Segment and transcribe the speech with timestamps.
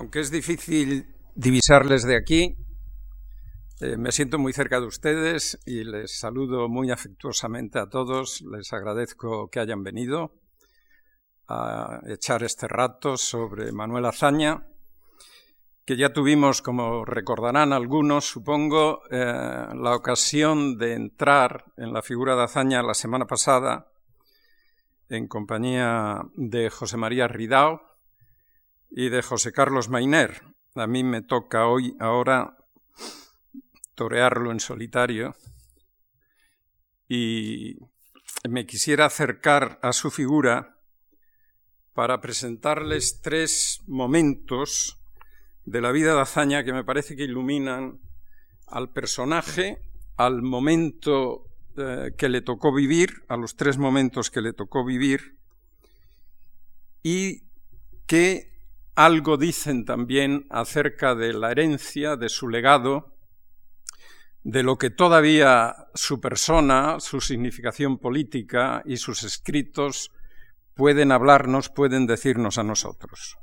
[0.00, 2.56] aunque es difícil divisarles de aquí,
[3.82, 8.40] eh, me siento muy cerca de ustedes y les saludo muy afectuosamente a todos.
[8.40, 10.32] Les agradezco que hayan venido
[11.48, 14.66] a echar este rato sobre Manuel Azaña,
[15.84, 22.36] que ya tuvimos, como recordarán algunos, supongo, eh, la ocasión de entrar en la figura
[22.36, 23.92] de Azaña la semana pasada
[25.10, 27.89] en compañía de José María Ridao,
[28.90, 30.42] y de José Carlos Mainer.
[30.74, 32.56] A mí me toca hoy, ahora,
[33.94, 35.34] torearlo en solitario
[37.08, 37.76] y
[38.48, 40.78] me quisiera acercar a su figura
[41.92, 44.98] para presentarles tres momentos
[45.64, 48.00] de la vida de Azaña que me parece que iluminan
[48.66, 49.82] al personaje,
[50.16, 55.36] al momento eh, que le tocó vivir, a los tres momentos que le tocó vivir,
[57.02, 57.42] y
[58.06, 58.59] que
[58.94, 63.16] algo dicen también acerca de la herencia, de su legado,
[64.42, 70.10] de lo que todavía su persona, su significación política y sus escritos
[70.74, 73.38] pueden hablarnos, pueden decirnos a nosotros.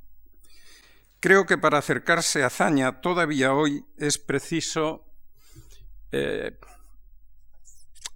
[1.20, 5.06] Creo que para acercarse a Zaña todavía hoy es preciso
[6.12, 6.58] eh,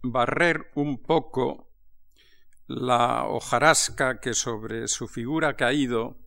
[0.03, 1.67] barrer un poco
[2.67, 6.17] la hojarasca que sobre su figura ha caído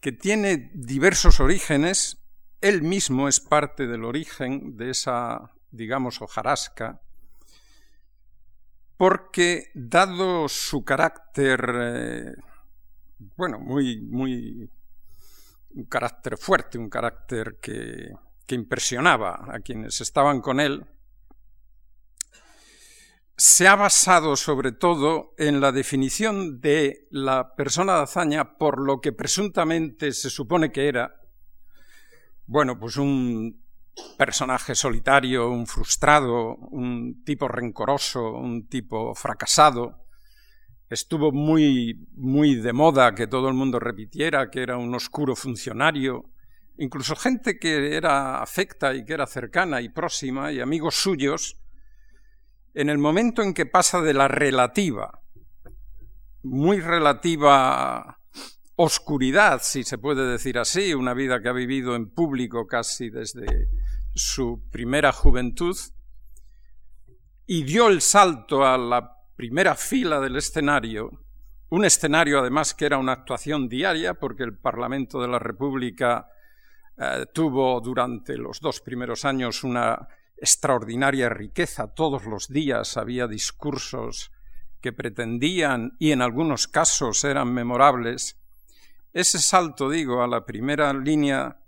[0.00, 2.18] que tiene diversos orígenes,
[2.60, 7.00] él mismo es parte del origen de esa, digamos, hojarasca,
[8.96, 12.34] porque dado su carácter, eh,
[13.36, 14.70] bueno, muy, muy,
[15.74, 18.10] un carácter fuerte, un carácter que,
[18.46, 20.86] que impresionaba a quienes estaban con él,
[23.36, 29.00] se ha basado sobre todo en la definición de la persona de hazaña por lo
[29.00, 31.20] que presuntamente se supone que era,
[32.46, 33.62] bueno, pues un
[34.16, 40.06] personaje solitario, un frustrado, un tipo rencoroso, un tipo fracasado.
[40.88, 46.30] Estuvo muy, muy de moda que todo el mundo repitiera que era un oscuro funcionario.
[46.78, 51.56] Incluso gente que era afecta y que era cercana y próxima y amigos suyos,
[52.76, 55.22] en el momento en que pasa de la relativa,
[56.42, 58.20] muy relativa
[58.76, 63.70] oscuridad, si se puede decir así, una vida que ha vivido en público casi desde
[64.14, 65.74] su primera juventud,
[67.46, 71.10] y dio el salto a la primera fila del escenario,
[71.70, 76.28] un escenario además que era una actuación diaria, porque el Parlamento de la República
[76.98, 81.94] eh, tuvo durante los dos primeros años una extraordinaria riqueza.
[81.94, 84.32] Todos los días había discursos
[84.80, 88.36] que pretendían y en algunos casos eran memorables.
[89.12, 91.58] Ese salto, digo, a la primera línea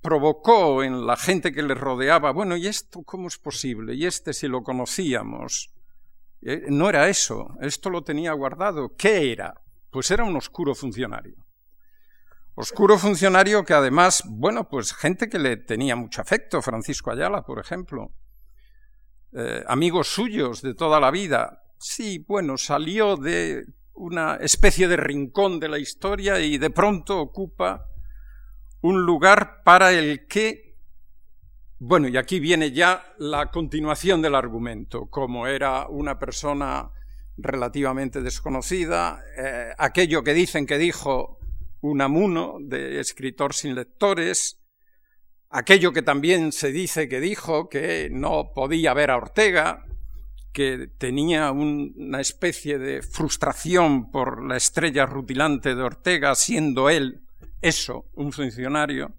[0.00, 3.94] provocó en la gente que le rodeaba, bueno, ¿y esto cómo es posible?
[3.94, 5.70] ¿Y este si lo conocíamos?
[6.42, 8.94] Eh, no era eso, esto lo tenía guardado.
[8.96, 9.54] ¿Qué era?
[9.90, 11.43] Pues era un oscuro funcionario.
[12.56, 17.58] Oscuro funcionario que además, bueno, pues gente que le tenía mucho afecto, Francisco Ayala, por
[17.58, 18.12] ejemplo,
[19.32, 21.64] eh, amigos suyos de toda la vida.
[21.78, 27.86] Sí, bueno, salió de una especie de rincón de la historia y de pronto ocupa
[28.82, 30.76] un lugar para el que,
[31.80, 36.90] bueno, y aquí viene ya la continuación del argumento, como era una persona
[37.36, 41.40] relativamente desconocida, eh, aquello que dicen que dijo
[42.00, 44.58] amuno de escritor sin lectores,
[45.50, 49.84] aquello que también se dice que dijo que no podía ver a Ortega,
[50.52, 57.22] que tenía una especie de frustración por la estrella rutilante de Ortega, siendo él
[57.60, 59.14] eso, un funcionario,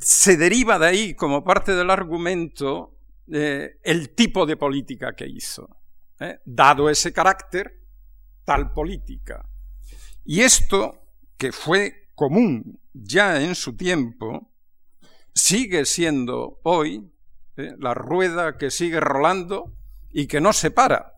[0.00, 2.96] se deriva de ahí como parte del argumento
[3.32, 5.68] eh, el tipo de política que hizo.
[6.18, 6.40] ¿eh?
[6.44, 7.84] Dado ese carácter,
[8.44, 9.48] tal política.
[10.24, 10.97] Y esto
[11.38, 14.50] que fue común ya en su tiempo,
[15.32, 17.08] sigue siendo hoy
[17.56, 17.74] ¿eh?
[17.78, 19.72] la rueda que sigue rolando
[20.10, 21.14] y que no se para.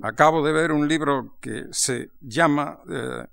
[0.00, 3.26] Acabo de ver un libro que se llama, eh,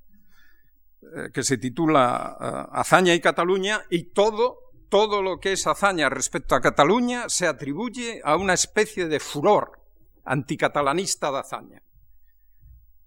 [1.02, 6.54] eh, que se titula Hazaña y Cataluña y todo, todo lo que es hazaña respecto
[6.54, 9.80] a Cataluña se atribuye a una especie de furor
[10.26, 11.82] anticatalanista de hazaña.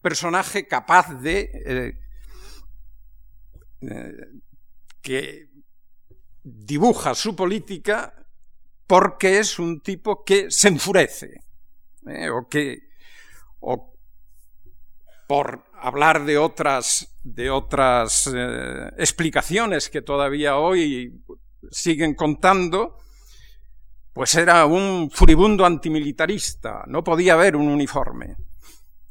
[0.01, 1.99] Personaje capaz de
[5.01, 5.49] que
[6.43, 8.15] dibuja su política
[8.87, 11.45] porque es un tipo que se enfurece,
[12.07, 12.89] eh, o que
[15.29, 21.23] por hablar de otras, de otras eh, explicaciones que todavía hoy
[21.71, 22.97] siguen contando,
[24.15, 28.37] pues era un furibundo antimilitarista, no podía haber un uniforme.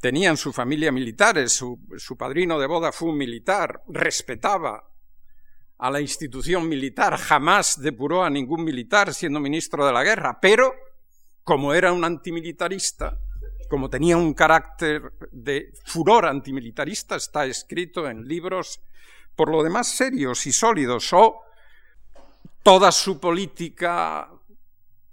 [0.00, 4.84] Tenía en su familia militares, su, su padrino de boda fue un militar, respetaba
[5.78, 10.72] a la institución militar, jamás depuró a ningún militar siendo ministro de la guerra, pero
[11.44, 13.18] como era un antimilitarista,
[13.68, 18.80] como tenía un carácter de furor antimilitarista, está escrito en libros
[19.36, 21.40] por lo demás serios y sólidos, o
[22.62, 24.28] toda su política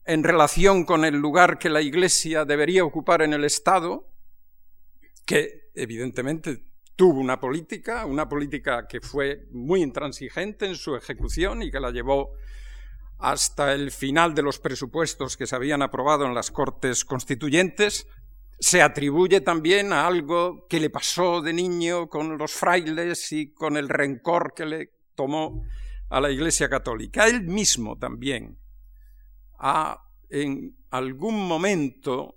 [0.03, 4.07] en relación con el lugar que la Iglesia debería ocupar en el Estado,
[5.25, 6.63] que evidentemente
[6.95, 11.91] tuvo una política, una política que fue muy intransigente en su ejecución y que la
[11.91, 12.31] llevó
[13.17, 18.07] hasta el final de los presupuestos que se habían aprobado en las Cortes Constituyentes,
[18.59, 23.77] se atribuye también a algo que le pasó de niño con los frailes y con
[23.77, 25.63] el rencor que le tomó
[26.09, 27.27] a la Iglesia Católica.
[27.27, 28.57] Él mismo también
[29.59, 32.35] ha en algún momento,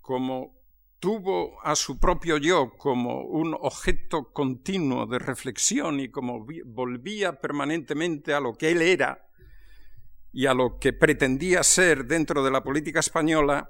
[0.00, 0.61] como
[1.02, 8.32] tuvo a su propio yo como un objeto continuo de reflexión y como volvía permanentemente
[8.32, 9.26] a lo que él era
[10.32, 13.68] y a lo que pretendía ser dentro de la política española,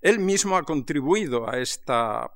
[0.00, 2.30] él mismo ha contribuido a, esta,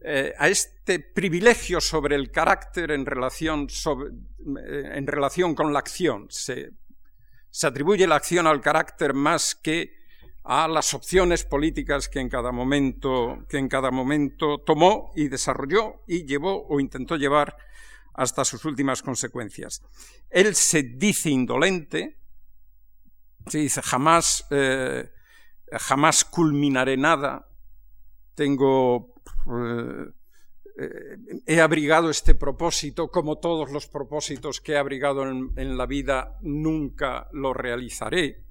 [0.00, 6.26] eh, a este privilegio sobre el carácter en relación, eh, en relación con la acción.
[6.30, 6.72] Se,
[7.48, 9.95] se atribuye la acción al carácter más que
[10.46, 16.02] a las opciones políticas que en cada momento, que en cada momento tomó y desarrolló
[16.06, 17.56] y llevó o intentó llevar
[18.14, 19.82] hasta sus últimas consecuencias.
[20.30, 22.18] Él se dice indolente,
[23.46, 25.10] se dice jamás eh,
[25.72, 27.48] jamás culminaré nada,
[28.34, 29.14] tengo,
[29.50, 30.12] eh,
[31.46, 37.28] he abrigado este propósito, como todos los propósitos que he abrigado en, la vida, nunca
[37.32, 38.44] lo realizaré.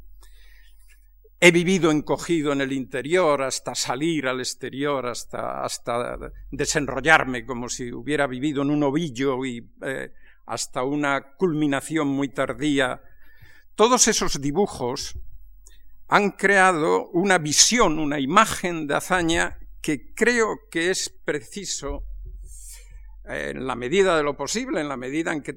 [1.46, 6.18] He vivido encogido en el interior hasta salir al exterior, hasta, hasta
[6.50, 10.12] desenrollarme como si hubiera vivido en un ovillo y eh,
[10.48, 13.00] hasta una culminación muy tardía.
[13.76, 15.20] Todos esos dibujos
[16.08, 22.06] han creado una visión, una imagen de hazaña que creo que es preciso,
[23.30, 25.56] eh, en la medida de lo posible, en la medida en que,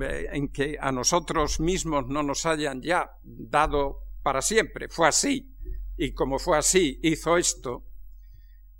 [0.00, 4.88] eh, en que a nosotros mismos no nos hayan ya dado para siempre.
[4.88, 5.54] Fue así.
[5.96, 7.84] Y como fue así, hizo esto.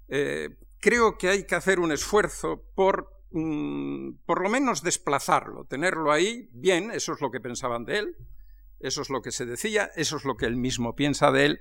[0.09, 0.49] Eh,
[0.81, 6.49] creo que hay que hacer un esfuerzo por mm, por lo menos desplazarlo, tenerlo ahí,
[6.53, 8.17] bien, eso es lo que pensaban de él,
[8.81, 11.61] eso es lo que se decía, eso es lo que él mismo piensa de él,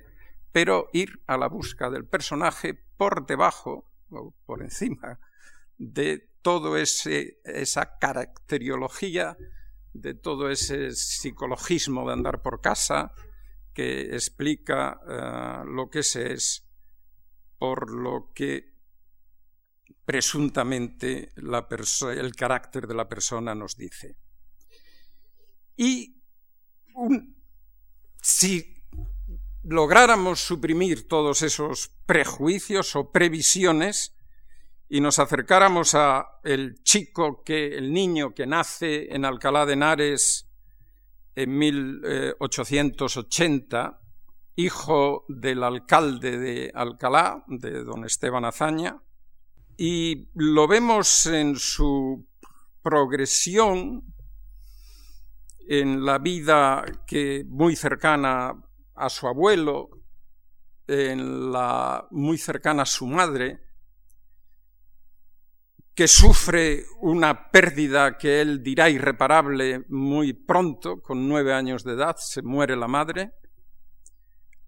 [0.50, 5.20] pero ir a la busca del personaje por debajo o por encima
[5.78, 6.28] de
[6.76, 9.36] ese esa caracteriología,
[9.92, 13.12] de todo ese psicologismo de andar por casa
[13.76, 16.66] que explica eh, lo que se es
[17.58, 18.72] por lo que
[20.02, 24.16] presuntamente el carácter de la persona nos dice.
[25.76, 26.22] Y
[28.22, 28.82] si
[29.62, 34.16] lográramos suprimir todos esos prejuicios o previsiones
[34.88, 40.46] y nos acercáramos a el chico que el niño que nace en Alcalá de Henares
[41.36, 44.00] en 1880,
[44.56, 49.02] hijo del alcalde de Alcalá, de don Esteban Azaña,
[49.76, 52.26] y lo vemos en su
[52.80, 54.14] progresión
[55.68, 58.54] en la vida que muy cercana
[58.94, 59.90] a su abuelo,
[60.86, 63.65] en la muy cercana a su madre,
[65.96, 72.16] que sufre una pérdida que él dirá irreparable muy pronto, con nueve años de edad,
[72.18, 73.32] se muere la madre.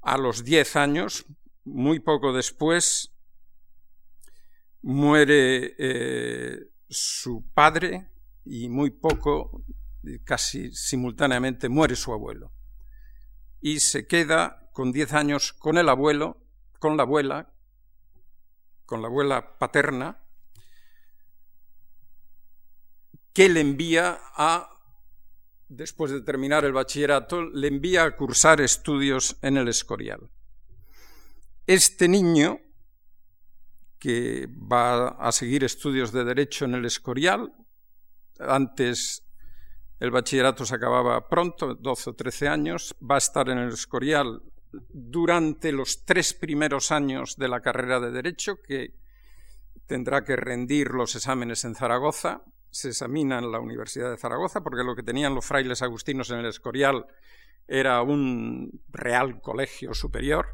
[0.00, 1.26] A los diez años,
[1.64, 3.14] muy poco después,
[4.80, 8.10] muere eh, su padre
[8.46, 9.66] y muy poco
[10.24, 12.52] casi simultáneamente muere su abuelo.
[13.60, 16.38] Y se queda con diez años con el abuelo,
[16.78, 17.52] con la abuela,
[18.86, 20.24] con la abuela paterna,
[23.38, 24.68] que le envía a,
[25.68, 30.28] después de terminar el bachillerato, le envía a cursar estudios en el Escorial.
[31.64, 32.58] Este niño,
[34.00, 37.54] que va a seguir estudios de Derecho en el Escorial,
[38.40, 39.22] antes
[40.00, 44.42] el bachillerato se acababa pronto, 12 o 13 años, va a estar en el Escorial
[44.72, 48.96] durante los tres primeros años de la carrera de Derecho, que
[49.86, 54.84] tendrá que rendir los exámenes en Zaragoza, se examina en la Universidad de Zaragoza, porque
[54.84, 57.06] lo que tenían los frailes agustinos en el Escorial
[57.66, 60.46] era un real colegio superior,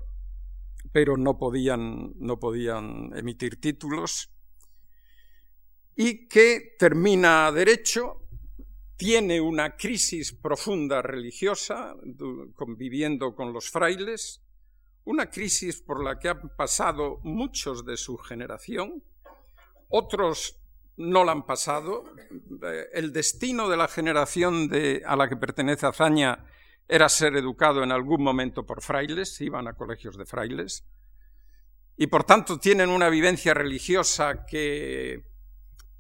[0.93, 4.31] pero no podían, no podían emitir títulos,
[5.97, 8.21] y que termina derecho,
[8.97, 11.95] tiene una crisis profunda religiosa,
[12.55, 14.43] conviviendo con los frailes,
[15.05, 19.03] una crisis por la que han pasado muchos de su generación,
[19.89, 20.64] otros
[20.97, 22.05] no la han pasado.
[22.63, 24.71] Eh, el destino de la generación
[25.07, 26.45] a la que pertenece Azaña
[26.89, 30.85] era ser educado en algún momento por frailes, iban a colegios de frailes,
[31.97, 35.25] y por tanto tienen una vivencia religiosa que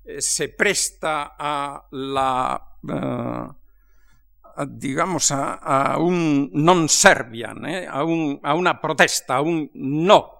[0.04, 9.36] eh, se presta a la, eh, digamos, a, un non serbian, a, a una protesta,
[9.36, 10.30] a un no,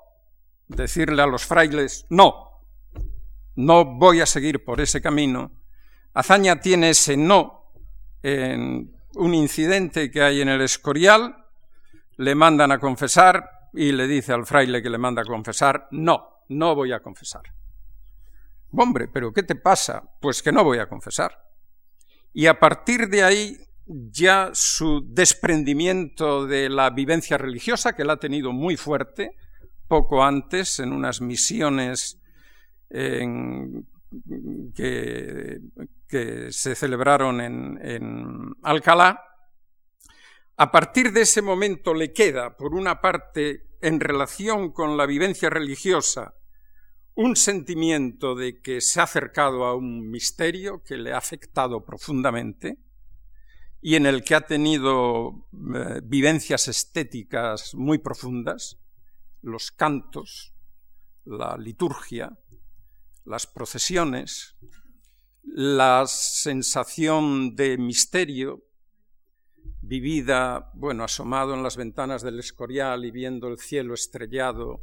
[0.69, 2.44] decirle a los frailes, no,
[3.57, 5.53] no voy a seguir por ese camino.
[6.13, 7.73] Azaña tiene ese no
[8.23, 11.37] en un incidente que hay en el Escorial,
[12.17, 16.45] le mandan a confesar y le dice al fraile que le manda a confesar, no,
[16.49, 17.43] no voy a confesar.
[18.73, 20.03] Hombre, pero ¿qué te pasa?
[20.21, 21.39] Pues que no voy a confesar.
[22.33, 23.57] Y a partir de ahí
[23.87, 29.37] ya su desprendimiento de la vivencia religiosa, que la ha tenido muy fuerte,
[29.87, 32.21] poco antes, en unas misiones
[34.75, 35.61] que,
[36.51, 39.21] se celebraron en Alcalá,
[40.57, 45.51] a partir de ese momento le queda, por una parte, en relación con la vivencia
[45.51, 46.35] religiosa,
[47.17, 52.79] un sentimiento de que se ha acercado a un misterio que le ha afectado profundamente
[53.81, 58.79] y en el que ha tenido eh, vivencias estéticas muy profundas,
[59.43, 60.55] los cantos,
[61.25, 62.39] la liturgia,
[63.25, 64.57] las procesiones,
[65.43, 68.63] la sensación de misterio
[69.81, 74.83] vivida, bueno, asomado en las ventanas del Escorial y viendo el cielo estrellado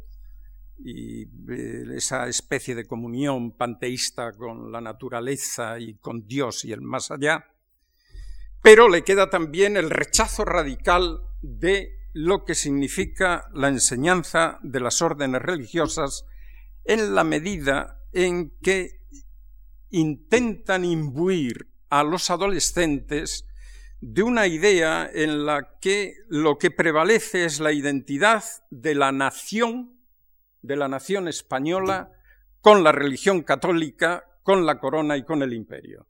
[0.78, 6.80] y eh, esa especie de comunión panteísta con la naturaleza y con Dios y el
[6.80, 7.46] más allá,
[8.62, 15.02] pero le queda también el rechazo radical de lo que significa la enseñanza de las
[15.02, 16.26] órdenes religiosas
[16.84, 19.00] en la medida en que
[19.90, 23.46] intentan imbuir a los adolescentes
[24.00, 29.92] de una idea en la que lo que prevalece es la identidad de la nación
[30.62, 32.12] de la nación española
[32.60, 36.06] con la religión católica, con la corona y con el imperio.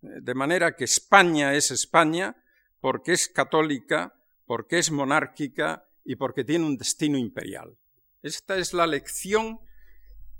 [0.00, 2.36] De manera que España es España
[2.80, 4.14] porque es católica,
[4.46, 7.78] porque es monárquica y porque tiene un destino imperial.
[8.22, 9.60] Esta es la lección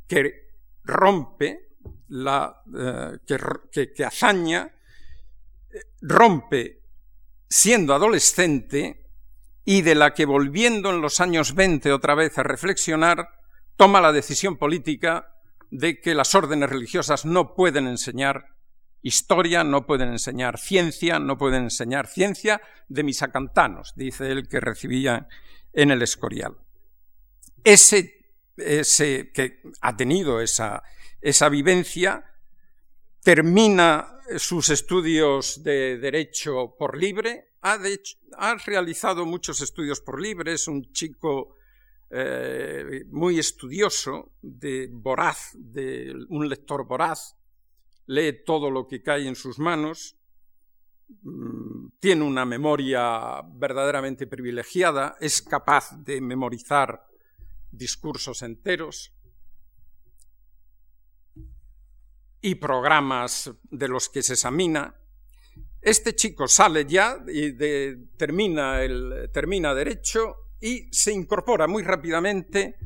[0.06, 0.44] que
[0.84, 1.70] rompe,
[2.08, 3.18] la, eh,
[3.72, 4.70] que, que hazaña,
[5.72, 6.82] eh, rompe
[7.48, 9.08] siendo adolescente
[9.64, 13.28] y de la que volviendo en los años 20 otra vez a reflexionar,
[13.76, 15.34] toma la decisión política
[15.70, 18.54] de que las órdenes religiosas no pueden enseñar
[19.02, 24.60] historia, no pueden enseñar ciencia, no pueden enseñar ciencia de mis acantanos, dice él que
[24.60, 25.28] recibía
[25.72, 26.56] en el Escorial.
[27.64, 28.23] Ese,
[28.56, 30.82] que ha tenido esa,
[31.20, 32.24] esa vivencia
[33.22, 37.78] termina sus estudios de derecho por libre, ha,
[38.38, 41.56] ha realizado muchos estudios por libre, es un chico
[42.10, 47.36] eh, muy estudioso, de voraz, de un lector voraz,
[48.06, 50.16] lee todo lo que cae en sus manos,
[51.22, 57.06] mm, tiene una memoria verdaderamente privilegiada, es capaz de memorizar
[57.76, 59.12] discursos enteros
[62.40, 64.94] y programas de los que se examina.
[65.80, 67.52] Este chico sale ya y
[68.16, 72.76] termina, el, termina derecho y se incorpora muy rápidamente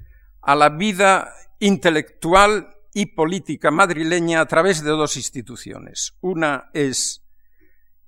[0.43, 6.17] a la vida intelectual y política madrileña a través de dos instituciones.
[6.21, 7.25] Una es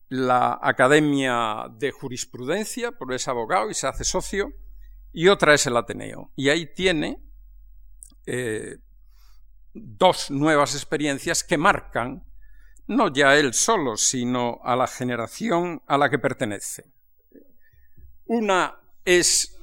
[0.08, 4.52] la Academia de Jurisprudencia, porque es abogado y se hace socio,
[5.12, 6.32] y otra es el Ateneo.
[6.36, 7.22] Y ahí tiene
[8.26, 8.78] eh,
[9.72, 12.24] dos nuevas experiencias que marcan
[12.90, 16.86] no ya él solo, sino a la generación a la que pertenece.
[18.26, 19.56] Una es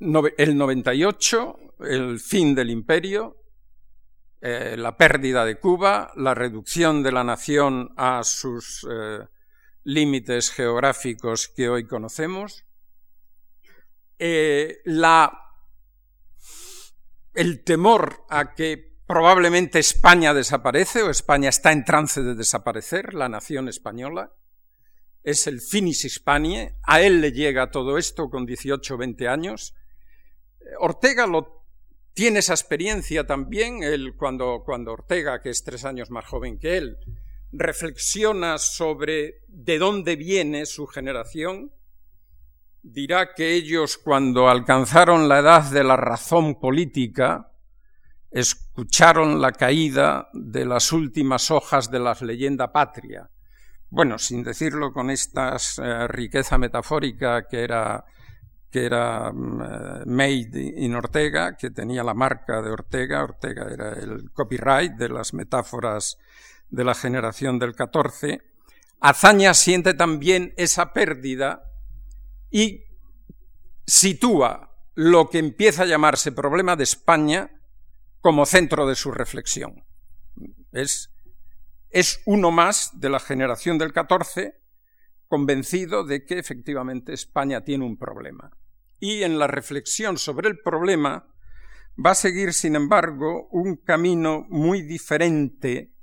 [0.00, 3.36] el 98, el fin del imperio,
[4.40, 9.20] eh, la pérdida de Cuba, la reducción de la nación a sus eh,
[9.84, 12.64] límites geográficos que hoy conocemos,
[14.18, 14.82] eh,
[17.34, 23.30] el temor a que Probablemente España desaparece o España está en trance de desaparecer, la
[23.30, 24.34] nación española.
[25.22, 29.74] Es el finis Hispanie, a él le llega todo esto con 18 o 20 años.
[30.78, 31.64] Ortega lo,
[32.12, 36.76] tiene esa experiencia también, él, cuando, cuando Ortega, que es tres años más joven que
[36.76, 36.98] él,
[37.50, 41.72] reflexiona sobre de dónde viene su generación,
[42.82, 47.50] dirá que ellos cuando alcanzaron la edad de la razón política,
[48.30, 53.30] escucharon la caída de las últimas hojas de la leyenda patria.
[53.90, 58.04] Bueno, sin decirlo con esta eh, riqueza metafórica que era,
[58.70, 64.30] que era mm, eh, in Ortega, que tenía la marca de Ortega, Ortega era el
[64.32, 66.18] copyright de las metáforas
[66.68, 68.42] de la generación del 14,
[69.00, 71.62] Azaña siente también esa pérdida
[72.50, 72.84] y
[73.86, 77.50] sitúa lo que empieza a llamarse problema de España
[78.20, 79.84] como centro de su reflexión.
[80.72, 81.10] Es,
[81.90, 84.60] es uno más de la generación del 14
[85.28, 88.50] convencido de que efectivamente España tiene un problema.
[88.98, 91.28] Y en la reflexión sobre el problema
[92.04, 95.94] va a seguir, sin embargo, un camino muy diferente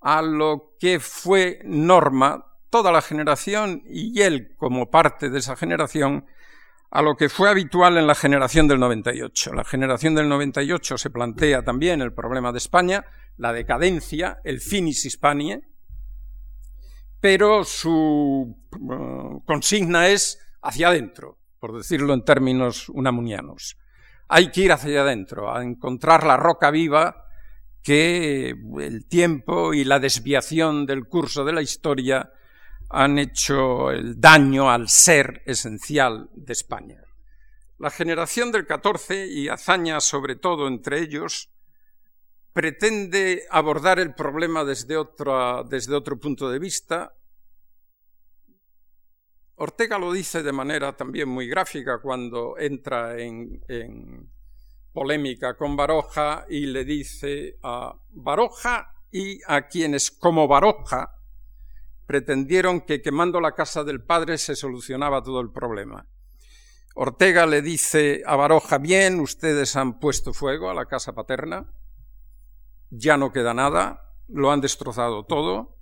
[0.00, 6.24] a lo que fue norma toda la generación y él como parte de esa generación
[6.90, 9.52] a lo que fue habitual en la generación del 98.
[9.52, 13.04] La generación del 98 se plantea también el problema de España,
[13.36, 15.60] la decadencia, el finis Hispanie,
[17.20, 23.76] pero su eh, consigna es hacia adentro, por decirlo en términos unamunianos.
[24.28, 27.26] Hay que ir hacia adentro, a encontrar la roca viva
[27.82, 32.32] que el tiempo y la desviación del curso de la historia
[32.92, 37.02] han hecho el daño al ser esencial de España.
[37.78, 41.50] La generación del 14 y Azaña sobre todo entre ellos
[42.52, 44.96] pretende abordar el problema desde,
[45.68, 47.14] desde otro punto de vista.
[49.54, 54.30] Ortega lo dice de manera también muy gráfica cuando entra en, en
[54.92, 61.21] polémica con Baroja y le dice a Baroja y a quienes como Baroja
[62.06, 66.06] pretendieron que quemando la casa del padre se solucionaba todo el problema.
[66.94, 71.72] Ortega le dice a Baroja, bien, ustedes han puesto fuego a la casa paterna,
[72.90, 75.78] ya no queda nada, lo han destrozado todo,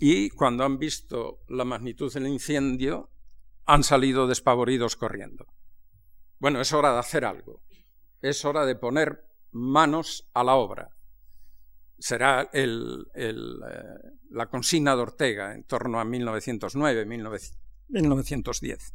[0.00, 3.10] y cuando han visto la magnitud del incendio,
[3.66, 5.46] han salido despavoridos corriendo.
[6.38, 7.62] Bueno, es hora de hacer algo,
[8.20, 10.93] es hora de poner manos a la obra
[12.04, 12.68] será eh,
[14.30, 18.92] la consigna de Ortega en torno a 1909, 1910.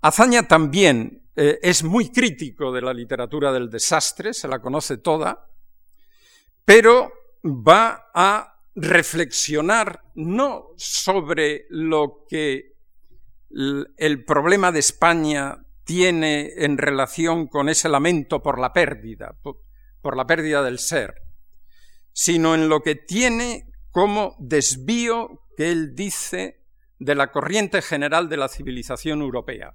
[0.00, 5.48] Azaña también eh, es muy crítico de la literatura del desastre, se la conoce toda,
[6.64, 7.10] pero
[7.42, 12.76] va a reflexionar no sobre lo que
[13.50, 19.36] el problema de España tiene en relación con ese lamento por la pérdida,
[20.00, 21.29] por la pérdida del ser,
[22.12, 26.64] sino en lo que tiene como desvío que él dice
[26.98, 29.74] de la corriente general de la civilización europea,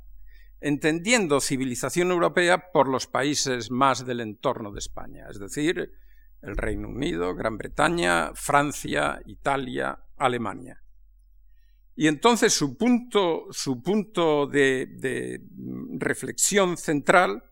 [0.61, 5.91] entendiendo civilización europea por los países más del entorno de España, es decir,
[6.41, 10.81] el Reino Unido, Gran Bretaña, Francia, Italia, Alemania.
[11.95, 15.41] Y entonces su punto, su punto de, de
[15.97, 17.43] reflexión central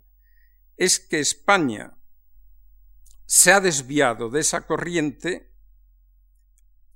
[0.78, 1.98] es que España,
[3.26, 5.52] se ha desviado de esa corriente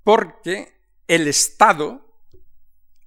[0.04, 2.08] porque el Estado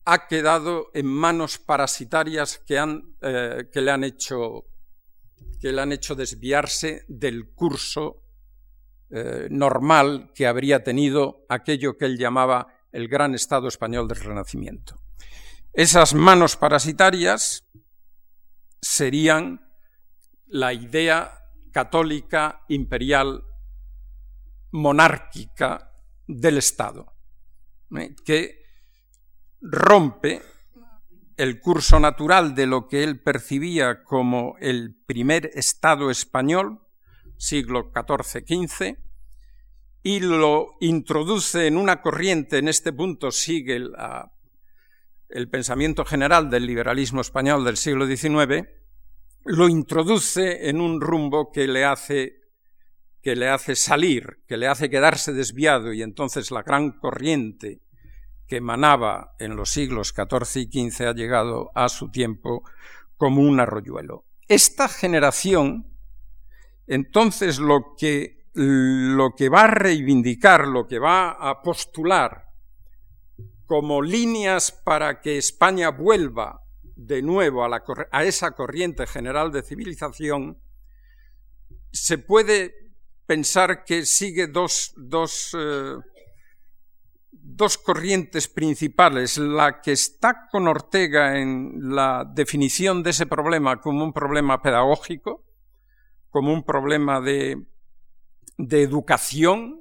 [0.04, 4.64] ha quedado en manos parasitarias que, han, eh, que, le han hecho,
[5.60, 8.22] que le han hecho desviarse del curso
[9.10, 15.00] eh, normal que habría tenido aquello que él llamaba el gran Estado español del Renacimiento.
[15.72, 17.64] Esas manos parasitarias
[18.80, 19.68] serían
[20.46, 21.39] la idea
[21.70, 23.44] católica, imperial,
[24.72, 25.92] monárquica
[26.26, 27.12] del Estado,
[27.96, 28.14] ¿eh?
[28.24, 28.62] que
[29.60, 30.42] rompe
[31.36, 36.80] el curso natural de lo que él percibía como el primer Estado español,
[37.36, 38.98] siglo XIV-XV,
[40.02, 43.76] y lo introduce en una corriente, en este punto sigue
[45.28, 48.68] el pensamiento general del liberalismo español del siglo XIX,
[49.44, 52.40] lo introduce en un rumbo que le hace
[53.22, 57.82] que le hace salir, que le hace quedarse desviado y entonces la gran corriente
[58.46, 62.62] que emanaba en los siglos XIV y XV ha llegado a su tiempo
[63.16, 64.24] como un arroyuelo.
[64.48, 65.86] Esta generación
[66.86, 72.46] Entonces lo que, lo que va a reivindicar, lo que va a postular
[73.66, 76.62] como líneas para que España vuelva
[77.06, 80.58] de nuevo a, esa corriente general de civilización,
[81.92, 82.74] se puede
[83.26, 85.96] pensar que sigue dos, dos, eh,
[87.30, 89.38] dos, corrientes principales.
[89.38, 95.44] La que está con Ortega en la definición de ese problema como un problema pedagógico,
[96.28, 97.66] como un problema de,
[98.58, 99.79] de educación,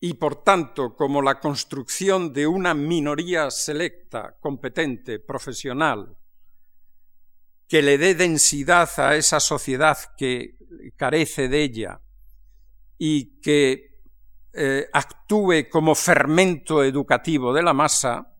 [0.00, 6.16] y por tanto como la construcción de una minoría selecta, competente, profesional,
[7.66, 10.56] que le dé densidad a esa sociedad que
[10.96, 12.00] carece de ella
[12.96, 14.00] y que
[14.52, 18.34] eh, actúe como fermento educativo de la masa,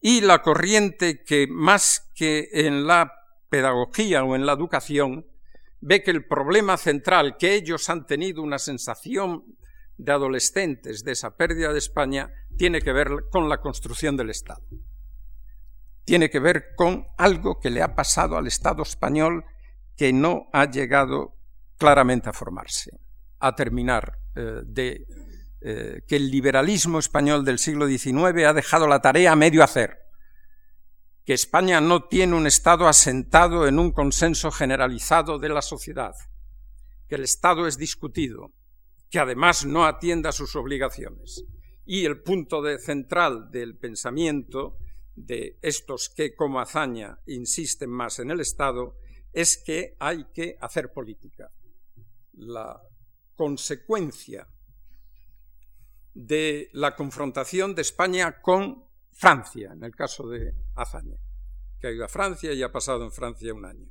[0.00, 3.12] y la corriente que más que en la
[3.48, 5.26] pedagogía o en la educación
[5.80, 9.57] ve que el problema central que ellos han tenido una sensación
[9.98, 14.62] de adolescentes de esa pérdida de España tiene que ver con la construcción del Estado.
[16.04, 19.44] Tiene que ver con algo que le ha pasado al Estado español
[19.96, 21.34] que no ha llegado
[21.76, 22.98] claramente a formarse,
[23.40, 25.06] a terminar eh, de
[25.60, 29.98] eh, que el liberalismo español del siglo XIX ha dejado la tarea a medio hacer,
[31.24, 36.14] que España no tiene un Estado asentado en un consenso generalizado de la sociedad,
[37.08, 38.52] que el Estado es discutido,
[39.10, 41.44] que además no atienda sus obligaciones.
[41.84, 44.78] Y el punto central del pensamiento
[45.16, 48.96] de estos que como hazaña insisten más en el Estado
[49.32, 51.50] es que hay que hacer política.
[52.34, 52.80] La
[53.34, 54.46] consecuencia
[56.14, 61.16] de la confrontación de España con Francia, en el caso de Azaña,
[61.80, 63.88] que ha ido a Francia y ha pasado en Francia un año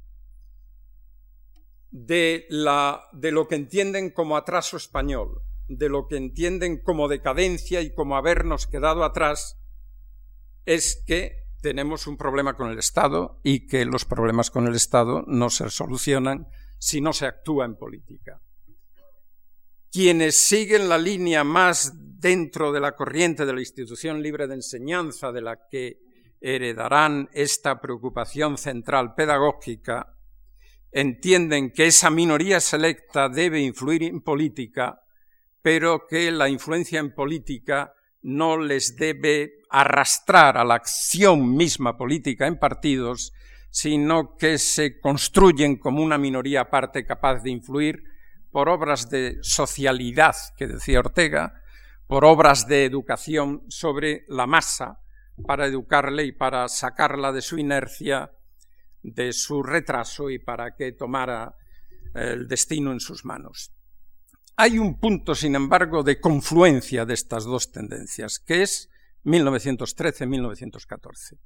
[1.92, 8.18] de, lo que entienden como atraso español, de lo que entienden como decadencia y como
[8.18, 9.58] habernos quedado atrás,
[10.66, 15.24] es que tenemos un problema con el Estado y que los problemas con el Estado
[15.28, 16.48] no se solucionan
[16.78, 18.42] si no se actúa en política.
[19.92, 25.32] Quienes siguen la línea más dentro de la corriente de la institución libre de enseñanza
[25.32, 26.00] de la que
[26.40, 30.17] heredarán esta preocupación central pedagógica
[30.92, 35.02] entienden que esa minoría selecta debe influir en política,
[35.62, 42.48] pero que la influencia en política no les debe arrastrar a la acción misma política
[42.48, 43.34] en partidos,
[43.70, 48.04] sino que se construyen como una minoría aparte capaz de influir
[48.52, 51.62] por obras de socialidad, que decía Ortega,
[52.08, 55.00] por obras de educación sobre la masa,
[55.46, 58.32] para educarle y para sacarla de su inercia
[59.04, 61.56] de su retraso y para que tomara
[62.14, 63.74] el destino en sus manos.
[64.56, 68.90] Hay un punto, sin embargo, de confluencia de estas dos tendencias, que es
[69.24, 71.38] 1913-1914.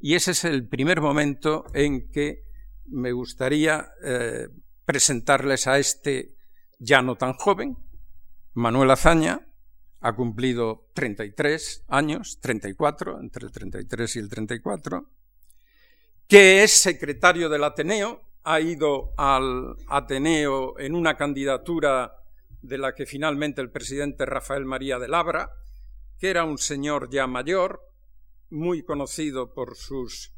[0.00, 2.44] Y ese es el primer momento en que
[2.86, 4.48] me gustaría eh,
[4.84, 6.36] presentarles a este
[6.78, 7.76] ya no tan joven,
[8.54, 9.46] Manuel Azaña,
[10.00, 15.10] ha cumplido 33 años, 34, entre el 33 y el 34,
[16.30, 22.22] que es secretario del Ateneo, ha ido al Ateneo en una candidatura
[22.62, 25.50] de la que finalmente el presidente Rafael María de Labra,
[26.20, 27.80] que era un señor ya mayor,
[28.48, 30.32] muy conocido por sus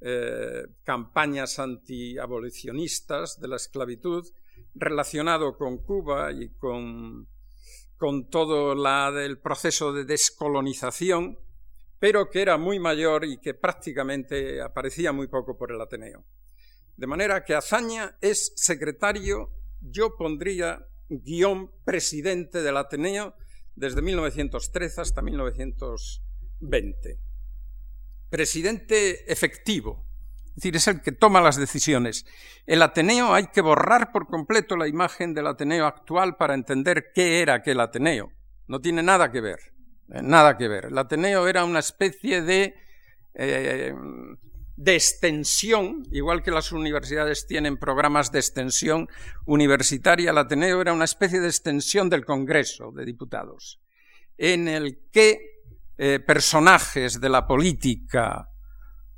[0.00, 4.26] eh, campañas antiabolicionistas de la esclavitud,
[4.74, 7.28] relacionado con Cuba y con,
[7.96, 11.38] con todo la, el proceso de descolonización
[11.98, 16.24] pero que era muy mayor y que prácticamente aparecía muy poco por el Ateneo.
[16.96, 23.34] De manera que Azaña es secretario, yo pondría guion presidente del Ateneo
[23.74, 27.20] desde 1913 hasta 1920.
[28.30, 30.08] Presidente efectivo,
[30.48, 32.26] es decir, es el que toma las decisiones.
[32.66, 37.40] El Ateneo hay que borrar por completo la imagen del Ateneo actual para entender qué
[37.40, 38.32] era aquel Ateneo.
[38.66, 39.60] No tiene nada que ver.
[40.12, 40.86] Eh, nada que ver.
[40.86, 42.74] El Ateneo era una especie de,
[43.34, 43.94] eh,
[44.76, 49.08] de extensión, igual que las universidades tienen programas de extensión
[49.46, 53.80] universitaria, el Ateneo era una especie de extensión del Congreso de Diputados,
[54.36, 55.62] en el que
[55.98, 58.48] eh, personajes de la política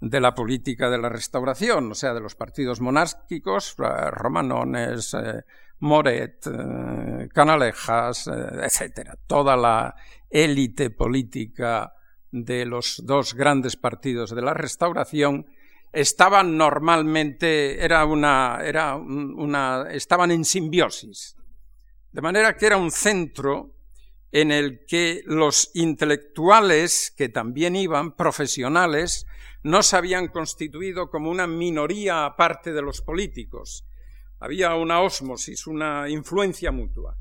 [0.03, 5.15] de la política de la restauración, o sea, de los partidos monárquicos, Romanones,
[5.81, 6.47] Moret,
[7.33, 9.95] Canalejas, etcétera, toda la
[10.29, 11.93] élite política
[12.31, 15.47] de los dos grandes partidos de la Restauración
[15.93, 21.37] estaban normalmente, era una, era una, estaban en simbiosis.
[22.13, 23.75] De manera que era un centro
[24.33, 29.27] en el que los intelectuales, que también iban, profesionales,
[29.63, 33.85] no se habían constituido como una minoría aparte de los políticos.
[34.41, 37.17] Había una ósmosis, una influencia mutua.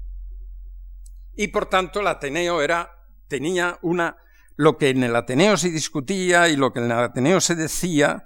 [1.35, 2.89] Y por tanto el Ateneo era,
[3.27, 4.17] tenía una,
[4.55, 8.25] lo que en el Ateneo se discutía y lo que en el Ateneo se decía,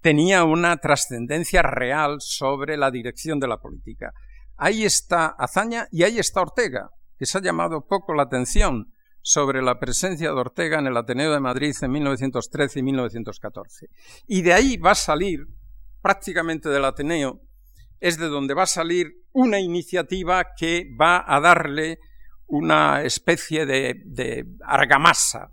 [0.00, 4.12] tenía una trascendencia real sobre la dirección de la política.
[4.56, 9.60] Ahí está Azaña y ahí está Ortega que se ha llamado poco la atención sobre
[9.60, 13.88] la presencia de Ortega en el Ateneo de Madrid en 1913 y 1914.
[14.26, 15.40] Y de ahí va a salir,
[16.00, 17.42] prácticamente del Ateneo,
[18.00, 21.98] es de donde va a salir una iniciativa que va a darle
[22.46, 25.50] una especie de, de argamasa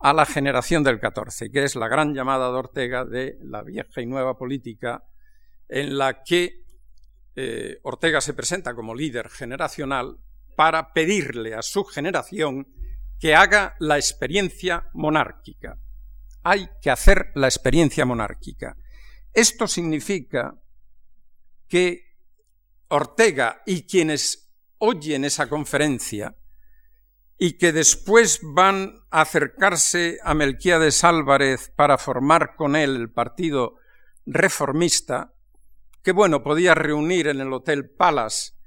[0.00, 4.00] a la generación del 14, que es la gran llamada de Ortega de la vieja
[4.00, 5.04] y nueva política,
[5.68, 6.62] en la que
[7.34, 10.18] eh, Ortega se presenta como líder generacional
[10.56, 12.66] para pedirle a su generación
[13.20, 15.78] que haga la experiencia monárquica.
[16.42, 18.76] Hay que hacer la experiencia monárquica.
[19.32, 20.54] Esto significa
[21.68, 22.16] que
[22.88, 26.36] Ortega y quienes oyen esa conferencia
[27.38, 33.76] y que después van a acercarse a Melquiades Álvarez para formar con él el partido
[34.26, 35.34] reformista,
[36.02, 38.58] que bueno, podía reunir en el Hotel Palace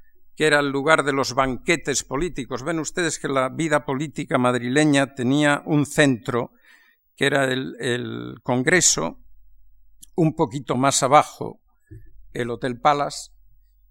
[0.42, 2.64] que era el lugar de los banquetes políticos.
[2.64, 6.54] Ven ustedes que la vida política madrileña tenía un centro,
[7.16, 9.20] que era el, Congreso,
[10.16, 11.61] un poquito más abajo
[12.34, 13.32] el Hotel Palace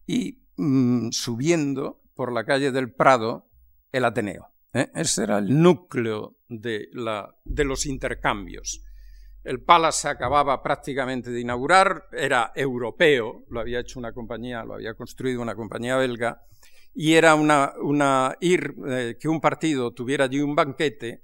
[0.06, 3.48] y mm, subiendo por la calle del Prado
[3.92, 4.48] el Ateneo.
[4.74, 4.90] ¿eh?
[4.94, 8.82] Ese era el núcleo de, la, de los intercambios.
[9.42, 14.74] El Palace se acababa prácticamente de inaugurar, era europeo, lo había hecho una compañía, lo
[14.74, 16.42] había construido una compañía belga,
[16.94, 21.22] y era una, una ir eh, que un partido tuviera allí un banquete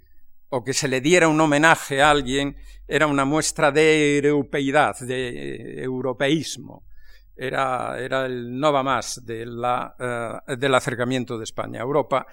[0.48, 5.28] o que se le diera un homenaje a alguien, era una muestra de europeidad, de
[5.28, 6.84] eh, europeísmo.
[7.36, 12.26] Era, era, el no va más de la, eh, del acercamiento de España a Europa.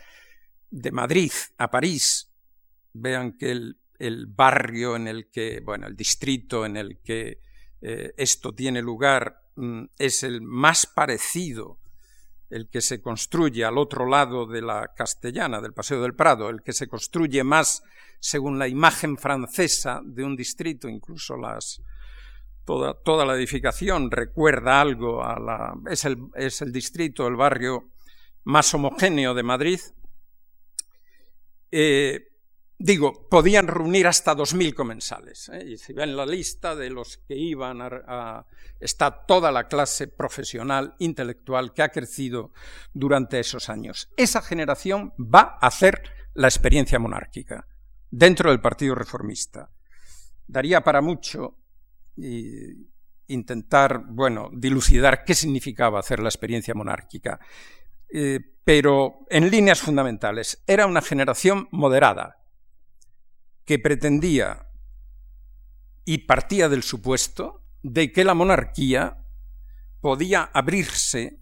[0.69, 2.31] De Madrid a París,
[2.93, 7.39] vean que el barrio en el que, bueno, el distrito en el que
[7.85, 11.79] eh, esto tiene lugar mm, es el más parecido,
[12.49, 16.61] el que se construye al otro lado de la Castellana, del Paseo del Prado, el
[16.61, 17.83] que se construye más
[18.21, 21.81] según la imagen francesa de un distrito, incluso las,
[22.65, 25.73] toda, toda la edificación recuerda algo a la...
[25.89, 27.91] Es el, es el distrito, el barrio
[28.43, 29.79] más homogéneo de Madrid.
[31.71, 32.33] Eh,
[32.77, 35.49] digo, podían reunir hasta 2.000 comensales.
[35.49, 35.63] ¿eh?
[35.69, 38.45] Y si ven la lista de los que iban a,
[38.79, 42.51] está toda la clase profesional, intelectual que ha crecido
[42.93, 44.09] durante esos años.
[44.17, 47.67] Esa generación va a hacer la experiencia monárquica
[48.09, 49.71] dentro del Partido Reformista.
[50.45, 51.62] Daría para mucho
[53.27, 57.39] intentar, bueno, dilucidar qué significaba hacer la experiencia monárquica.
[58.09, 62.37] Eh, pero en líneas fundamentales, era una generación moderada,
[63.65, 64.67] que pretendía
[66.05, 69.17] y partía del supuesto de que la monarquía
[69.99, 71.39] podía abrirse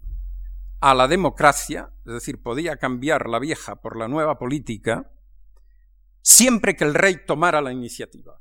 [0.80, 5.12] a la democracia, es decir, podía cambiar la vieja por la nueva política,
[6.22, 8.40] siempre que el rey tomara la iniciativa.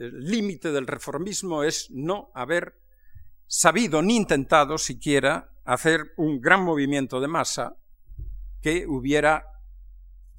[0.00, 2.80] Límite del reformismo es no haber
[3.46, 7.76] sabido ni intentado siquiera hacer un gran movimiento de masa
[8.62, 9.44] que hubiera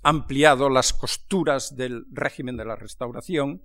[0.01, 3.63] ampliado las costuras del régimen de la restauración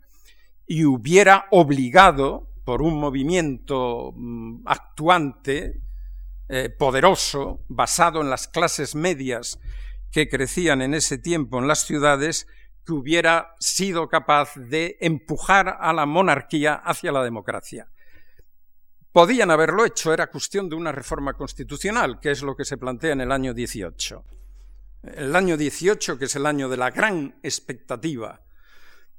[0.66, 5.80] y hubiera obligado, por un movimiento mm, actuante,
[6.48, 9.60] eh, poderoso, basado en las clases medias
[10.10, 12.48] que crecían en ese tiempo en las ciudades,
[12.86, 17.90] que hubiera sido capaz de empujar a la monarquía hacia la democracia.
[19.12, 23.12] Podían haberlo hecho, era cuestión de una reforma constitucional, que es lo que se plantea
[23.12, 24.24] en el año 18
[25.14, 28.42] el año 18, que es el año de la gran expectativa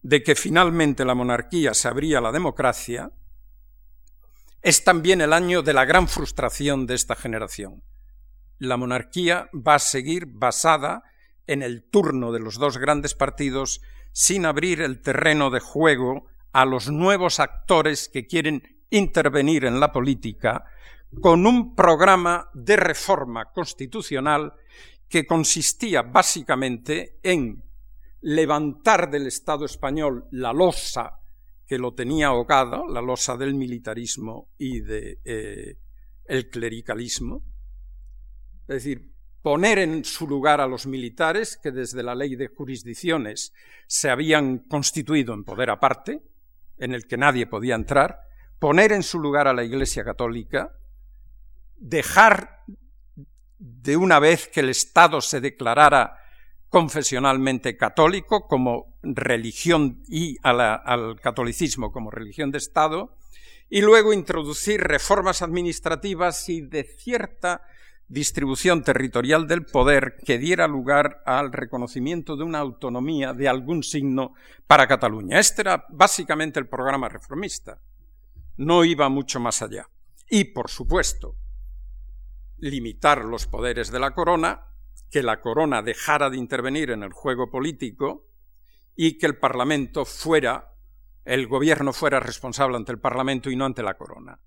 [0.01, 3.11] de que finalmente la monarquía se abría a la democracia,
[4.61, 7.83] es también el año de la gran frustración de esta generación.
[8.59, 11.03] La monarquía va a seguir basada
[11.47, 13.81] en el turno de los dos grandes partidos
[14.11, 19.91] sin abrir el terreno de juego a los nuevos actores que quieren intervenir en la
[19.91, 20.65] política
[21.21, 24.53] con un programa de reforma constitucional
[25.07, 27.63] que consistía básicamente en
[28.21, 31.19] levantar del Estado español la losa
[31.65, 35.77] que lo tenía ahogado, la losa del militarismo y del de,
[36.27, 37.43] eh, clericalismo.
[38.61, 43.53] Es decir, poner en su lugar a los militares que desde la ley de jurisdicciones
[43.87, 46.21] se habían constituido en poder aparte,
[46.77, 48.21] en el que nadie podía entrar,
[48.59, 50.73] poner en su lugar a la Iglesia Católica,
[51.77, 52.63] dejar
[53.59, 56.17] de una vez que el Estado se declarara
[56.69, 63.15] confesionalmente católico como religión y al catolicismo como religión de Estado,
[63.69, 67.61] y luego introducir reformas administrativas y de cierta
[68.07, 74.33] distribución territorial del poder que diera lugar al reconocimiento de una autonomía de algún signo
[74.65, 75.39] para Cataluña.
[75.39, 77.81] Este era básicamente el programa reformista.
[78.55, 79.89] No iba mucho más allá.
[80.29, 81.35] Y, por supuesto,
[82.57, 84.65] limitar los poderes de la corona,
[85.11, 88.25] que la corona dejara de intervenir en el juego político
[88.95, 90.73] y que el Parlamento fuera,
[91.23, 94.39] el gobierno fuera responsable ante el Parlamento y no ante la corona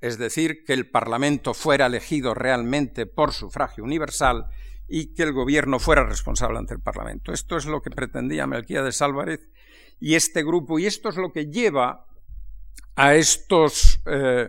[0.00, 4.46] es decir, que el Parlamento fuera elegido realmente por sufragio universal
[4.88, 7.32] y que el gobierno fuera responsable ante el Parlamento.
[7.32, 9.48] Esto es lo que pretendía Melquíades Álvarez
[10.00, 12.06] y este grupo, y esto es lo que lleva
[12.96, 14.48] a estos eh,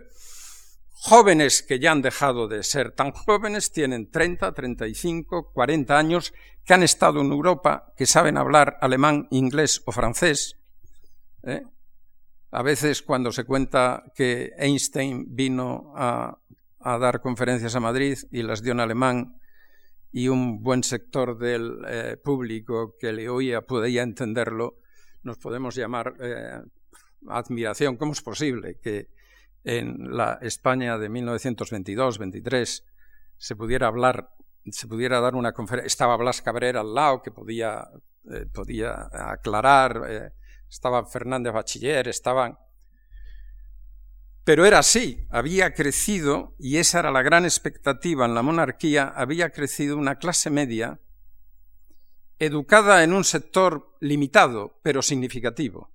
[0.92, 6.32] jóvenes que ya han dejado de ser tan jóvenes, tienen 30, 35, 40 años,
[6.64, 10.56] que han estado en Europa, que saben hablar alemán, inglés o francés,
[11.42, 11.62] ¿eh?
[12.54, 16.38] A veces cuando se cuenta que Einstein vino a,
[16.78, 19.40] dar conferencias a Madrid y las dio en alemán
[20.10, 24.80] y un buen sector del eh, público que le oía podía entenderlo,
[25.22, 26.60] nos podemos llamar eh,
[27.26, 27.96] admiración.
[27.96, 29.08] ¿Cómo es posible que
[29.64, 32.84] en la España de 1922-23
[33.38, 34.28] se pudiera hablar,
[34.70, 35.86] se pudiera dar una conferencia?
[35.86, 37.88] Estaba Blas Cabrera al lado que podía,
[38.30, 40.32] eh, podía aclarar
[40.72, 42.58] estaba Fernández Bachiller, estaban...
[44.44, 49.50] Pero era así, había crecido, y esa era la gran expectativa en la monarquía, había
[49.50, 50.98] crecido una clase media
[52.38, 55.92] educada en un sector limitado, pero significativo.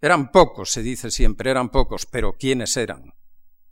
[0.00, 3.14] Eran pocos, se dice siempre, eran pocos, pero ¿quiénes eran?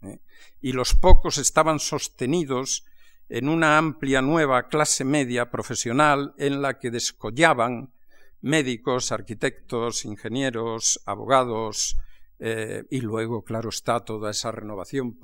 [0.03, 0.21] ¿Eh?
[0.61, 2.85] Y los pocos estaban sostenidos
[3.29, 7.93] en una amplia nueva clase media profesional en la que descollaban
[8.43, 11.97] médicos, arquitectos, ingenieros, abogados,
[12.39, 15.19] eh, y luego, claro está, toda esa renovación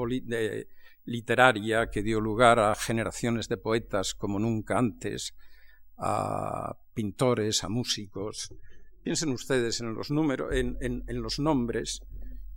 [1.07, 5.35] literaria que dio lugar a generaciones de poetas como nunca antes,
[5.97, 8.55] a pintores, a músicos.
[9.03, 12.03] Piensen ustedes en los, números, en, los nombres,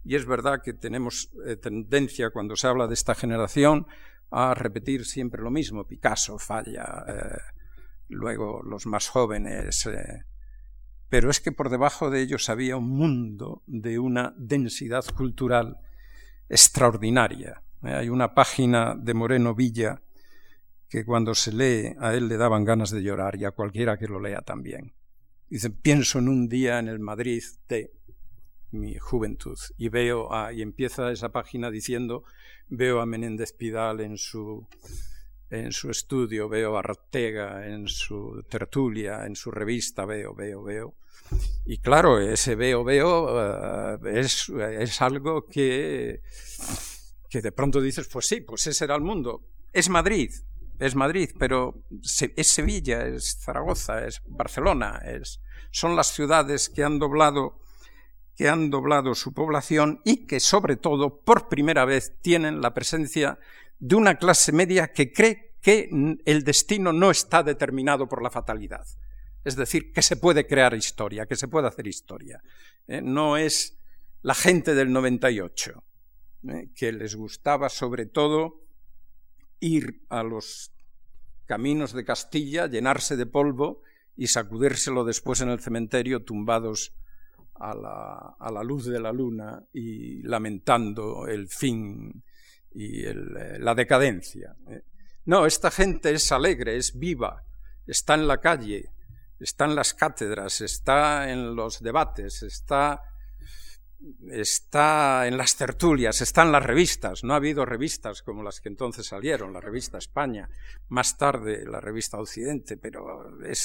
[0.03, 3.87] y es verdad que tenemos eh, tendencia cuando se habla de esta generación
[4.29, 5.87] a repetir siempre lo mismo.
[5.87, 7.37] Picasso falla, eh,
[8.09, 9.87] luego los más jóvenes,
[11.09, 15.77] pero es que por debajo de ellos había un mundo de una densidad cultural
[16.47, 17.63] extraordinaria.
[17.83, 20.01] Eh, hay una página de Moreno Villa
[20.87, 24.07] que cuando se lee a él le daban ganas de llorar y a cualquiera que
[24.07, 24.93] lo lea también.
[25.49, 27.91] Dice, pienso en un día en el Madrid de
[28.71, 32.23] mi juventud y veo a, y empieza esa página diciendo,
[32.67, 34.67] veo a Menéndez Pidal en su
[35.49, 40.95] en su estudio, veo a Ortega en su tertulia, en su revista, veo, veo, veo.
[41.65, 46.21] Y claro, ese veo, veo uh, es, es, algo que,
[47.29, 49.43] que de pronto dices, pues sí, pues ese era el mundo.
[49.71, 50.31] Es Madrid,
[50.79, 51.83] es Madrid, pero
[52.35, 57.59] es Sevilla, es Zaragoza, es Barcelona, es, son las ciudades que han doblado
[58.35, 63.37] que han doblado su población y que sobre todo por primera vez tienen la presencia
[63.79, 65.89] de una clase media que cree que
[66.25, 68.85] el destino no está determinado por la fatalidad.
[69.43, 72.41] Es decir, que se puede crear historia, que se puede hacer historia.
[72.87, 73.01] ¿eh?
[73.01, 73.77] No es
[74.21, 75.83] la gente del 98,
[76.49, 76.69] ¿eh?
[76.75, 78.61] que les gustaba sobre todo
[79.61, 80.71] ir a los
[81.45, 83.81] caminos de Castilla, llenarse de polvo
[84.15, 86.93] y sacudérselo después en el cementerio tumbados
[87.55, 92.23] a la, a la luz de la luna y lamentando el fin
[92.73, 93.13] y eh,
[93.59, 94.55] la decadencia.
[94.69, 94.81] ¿eh?
[95.25, 97.43] No, esta gente es alegre, es viva,
[97.85, 98.91] está en la calle,
[99.39, 103.01] está en las cátedras, está en los debates, está,
[104.31, 107.23] está en las tertulias, está en las revistas.
[107.23, 110.49] No ha habido revistas como las que entonces salieron, la revista España,
[110.89, 113.55] más tarde la revista Occidente, pero eh,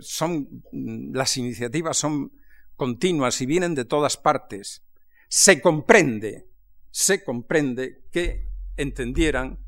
[0.00, 2.32] son, las iniciativas son
[2.76, 4.82] continuas y vienen de todas partes.
[5.28, 6.51] Se comprende
[6.92, 9.58] se comprende que entendieran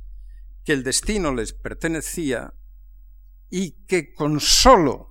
[0.62, 2.54] que el destino les pertenecía
[3.50, 5.10] y que con solo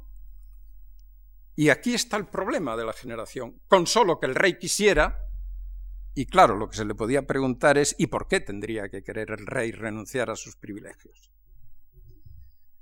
[1.56, 3.62] Y aquí está el problema de la generación.
[3.68, 5.20] Con solo que el rey quisiera,
[6.16, 9.30] y claro, lo que se le podía preguntar es ¿y por qué tendría que querer
[9.30, 11.32] el rey renunciar a sus privilegios?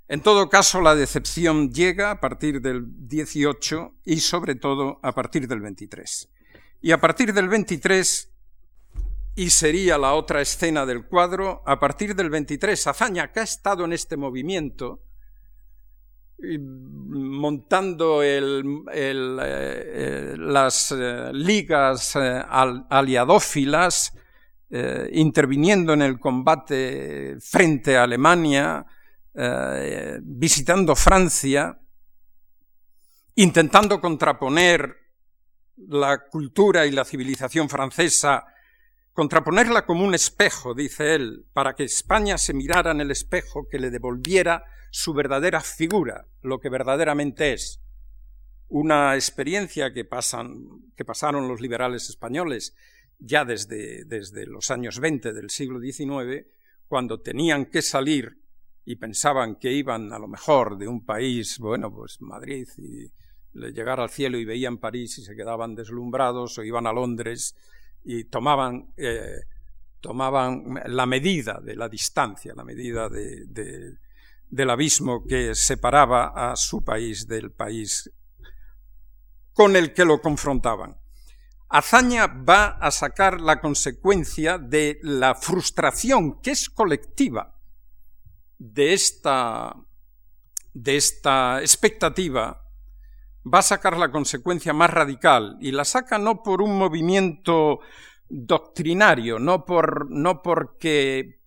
[0.08, 5.48] En todo caso, la decepción llega a partir del 18 y sobre todo a partir
[5.48, 6.30] del 23.
[6.82, 8.31] Y a partir del 23,
[9.36, 13.86] y sería la otra escena del cuadro, a partir del 23, Azaña, que ha estado
[13.86, 15.04] en este movimiento,
[16.44, 18.42] montando eh,
[20.38, 22.44] las eh, ligas eh,
[22.90, 24.14] aliadófilas,
[25.12, 28.86] interviniendo en el combate frente a Alemania,
[30.22, 31.78] visitando Francia,
[33.36, 34.96] intentando contraponer
[35.76, 38.46] la cultura y la civilización francesa,
[39.14, 43.80] contraponerla como un espejo, dice él, para que España se mirara en el espejo que
[43.80, 47.82] le devolviera su verdadera figura, lo que verdaderamente es.
[48.68, 52.76] Una experiencia que, pasan, que pasaron los liberales españoles
[53.20, 56.46] ya desde, desde los años 20 del siglo XIX,
[56.88, 58.42] cuando tenían que salir
[58.84, 63.12] y pensaban que iban a lo mejor de un país, bueno, pues Madrid, y
[63.54, 67.56] llegar al cielo y veían París y se quedaban deslumbrados, o iban a Londres
[68.04, 69.42] y tomaban, eh,
[70.00, 73.46] tomaban la medida de la distancia, la medida de,
[74.50, 78.12] del abismo que separaba a su país del país
[79.54, 80.98] con el que lo confrontaban.
[81.70, 87.58] Azaña va a sacar la consecuencia de la frustración que es colectiva
[88.58, 89.74] de esta,
[90.74, 92.61] de esta expectativa,
[93.46, 97.80] va a sacar la consecuencia más radical y la saca no por un movimiento
[98.30, 101.42] doctrinario, no, por, no porque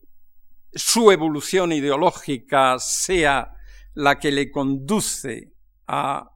[0.72, 3.54] su evolución ideológica sea
[3.94, 5.52] la que le conduce
[5.86, 6.30] a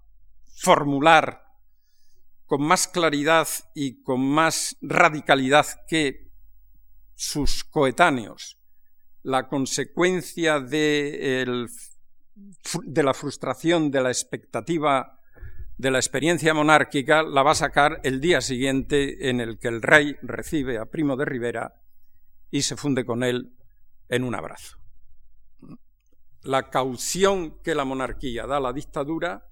[0.57, 1.43] formular
[2.47, 6.31] con más claridad y con más radicalidad que
[7.15, 8.59] sus coetáneos.
[9.23, 11.67] La consecuencia de,
[12.85, 15.18] de la frustración de la expectativa
[15.79, 19.81] de la experiencia monárquica la va a sacar el día siguiente en el que el
[19.81, 21.81] rey recibe a Primo de Rivera
[22.51, 23.55] y se funde con él
[24.09, 24.77] en un abrazo.
[26.43, 29.47] La caución que la monarquía da a la dictadura,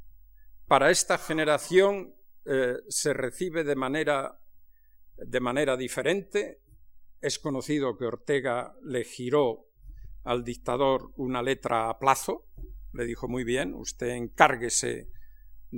[0.66, 4.40] para esta generación eh, se recibe de manera,
[5.16, 6.60] de manera diferente.
[7.20, 9.68] Es conocido que Ortega le giró
[10.24, 12.46] al dictador una letra a plazo,
[12.92, 15.08] le dijo muy bien, usted encárguese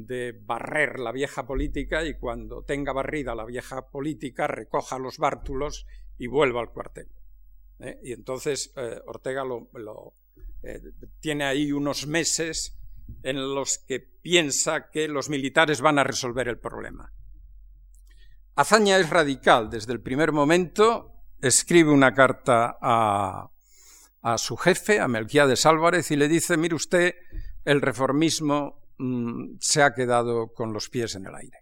[0.07, 5.86] de barrer la vieja política y cuando tenga barrida la vieja política recoja los bártulos
[6.18, 7.09] y vuelva al cuartel.
[7.80, 7.99] ¿eh?
[8.03, 9.68] Y entonces eh, Ortega lo,
[10.62, 10.80] eh,
[11.20, 12.78] tiene ahí unos meses
[13.22, 17.12] en los que piensa que los militares van a resolver el problema.
[18.55, 23.51] Azaña es radical desde el primer momento, escribe una carta a,
[24.22, 27.14] a su jefe, a Melquiades Álvarez, y le dice, mire usted,
[27.64, 31.59] el reformismo mm, se ha quedado con los pies en el aire.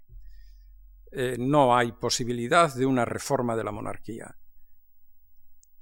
[1.39, 4.37] no hay posibilidad de una reforma de la monarquía.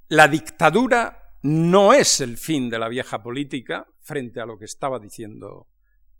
[0.07, 4.99] La dictadura no es el fin de la vieja política, frente a lo que estaba
[4.99, 5.67] diciendo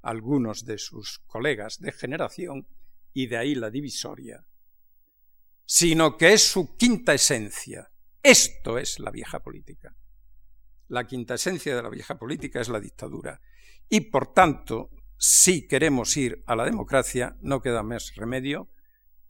[0.02, 2.68] algunos de sus colegas de generación,
[3.16, 4.46] y de ahí la divisoria,
[5.66, 7.90] sino que es su quinta esencia.
[8.22, 9.96] Esto es la vieja política.
[10.90, 13.40] La quinta esencia de la vieja política es la dictadura.
[13.88, 18.70] Y por tanto, si queremos ir a la democracia, no queda más remedio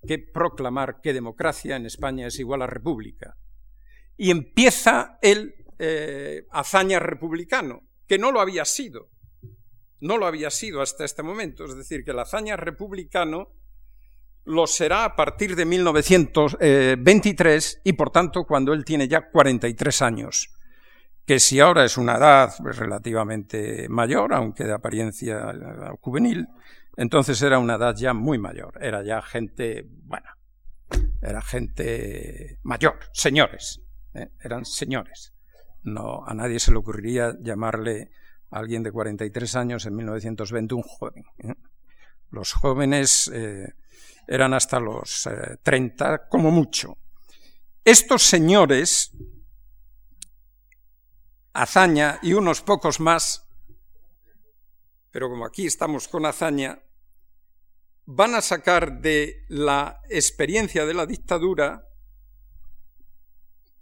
[0.06, 3.36] que proclamar que democracia en España es igual a república,
[4.18, 9.10] y empieza el eh, hazaña republicano, que no lo había sido,
[10.00, 13.50] no lo había sido hasta este momento, es decir, que el hazaña republicano
[14.46, 20.55] lo será a partir de 1923 y por tanto cuando él tiene ya 43 años,
[21.26, 25.54] que si ahora es una edad relativamente mayor, aunque de apariencia
[26.02, 26.48] juvenil,
[26.98, 30.28] entonces era una edad ya muy mayor, era ya gente, bueno,
[31.22, 33.82] era gente mayor, señores.
[34.16, 34.30] ¿eh?
[34.42, 35.34] eran señores.
[35.84, 38.10] No, a nadie se le ocurriría llamarle
[38.50, 41.24] a alguien de 43 años en 1920 un joven.
[41.40, 41.54] ¿eh?
[42.32, 43.74] Los jóvenes eh,
[44.28, 45.30] eran hasta los
[45.62, 46.98] 30 como mucho.
[47.84, 49.12] Estos señores,
[51.56, 53.48] Azaña y unos pocos más,
[55.10, 56.84] pero como aquí estamos con Azaña,
[58.06, 61.88] van a sacar de la experiencia de la dictadura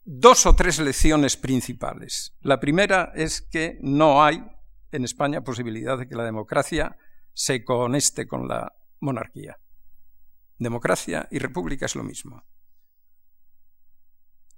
[0.05, 2.37] dos o tres lecciones principales.
[2.41, 4.43] La primera es que no hay
[4.91, 6.95] en España posibilidad de que la democracia
[7.33, 9.57] se cohoneste con la monarquía.
[10.59, 12.45] Democracia y república es lo mismo.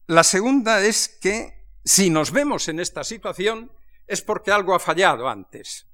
[0.07, 3.71] La segunda es que si nos vemos en esta situación
[4.07, 5.87] es porque algo ha fallado antes.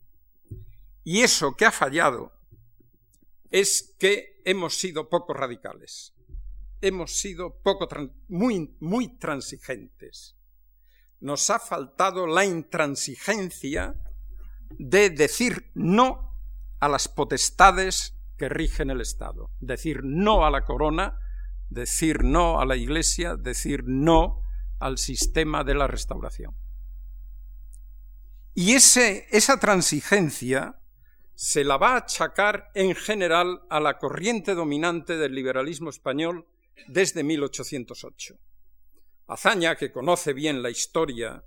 [1.03, 2.31] Y eso que ha fallado
[3.49, 6.13] es que hemos sido poco radicales,
[6.79, 7.89] hemos sido poco
[8.29, 10.37] muy, muy transigentes.
[11.19, 13.95] Nos ha faltado la intransigencia
[14.79, 16.37] de decir no
[16.79, 21.19] a las potestades que rigen el Estado, decir no a la corona,
[21.69, 24.41] decir no a la Iglesia, decir no
[24.81, 26.55] al sistema de la restauración.
[28.53, 30.81] Y ese, esa transigencia
[31.35, 36.45] se la va a achacar en general a la corriente dominante del liberalismo español
[36.87, 38.35] desde 1808.
[39.27, 41.45] Azaña, que conoce bien la historia,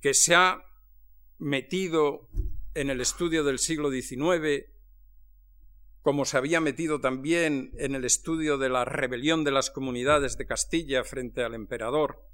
[0.00, 0.62] que se ha
[1.38, 2.28] metido
[2.74, 4.66] en el estudio del siglo XIX,
[6.02, 10.46] como se había metido también en el estudio de la rebelión de las comunidades de
[10.46, 12.28] Castilla frente al emperador,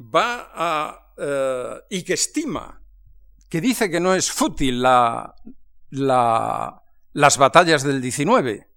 [0.00, 2.82] va a, eh, y que estima,
[3.48, 5.34] que dice que no es fútil la,
[5.90, 8.68] las batallas del 19.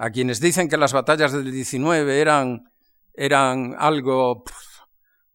[0.00, 2.70] A quienes dicen que las batallas del 19 eran,
[3.14, 4.44] eran algo,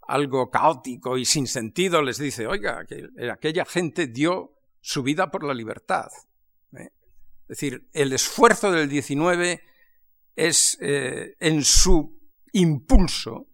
[0.07, 5.43] algo caótico y sin sentido, les dice, oiga, que aquella gente dio su vida por
[5.43, 6.07] la libertad.
[6.77, 6.91] ¿eh?
[7.41, 9.61] Es decir, el esfuerzo del 19
[10.35, 12.19] es eh, en su
[12.53, 13.52] impulso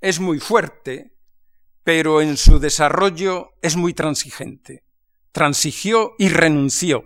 [0.00, 1.16] es muy fuerte,
[1.84, 4.84] pero en su desarrollo es muy transigente.
[5.32, 7.04] Transigió y renunció.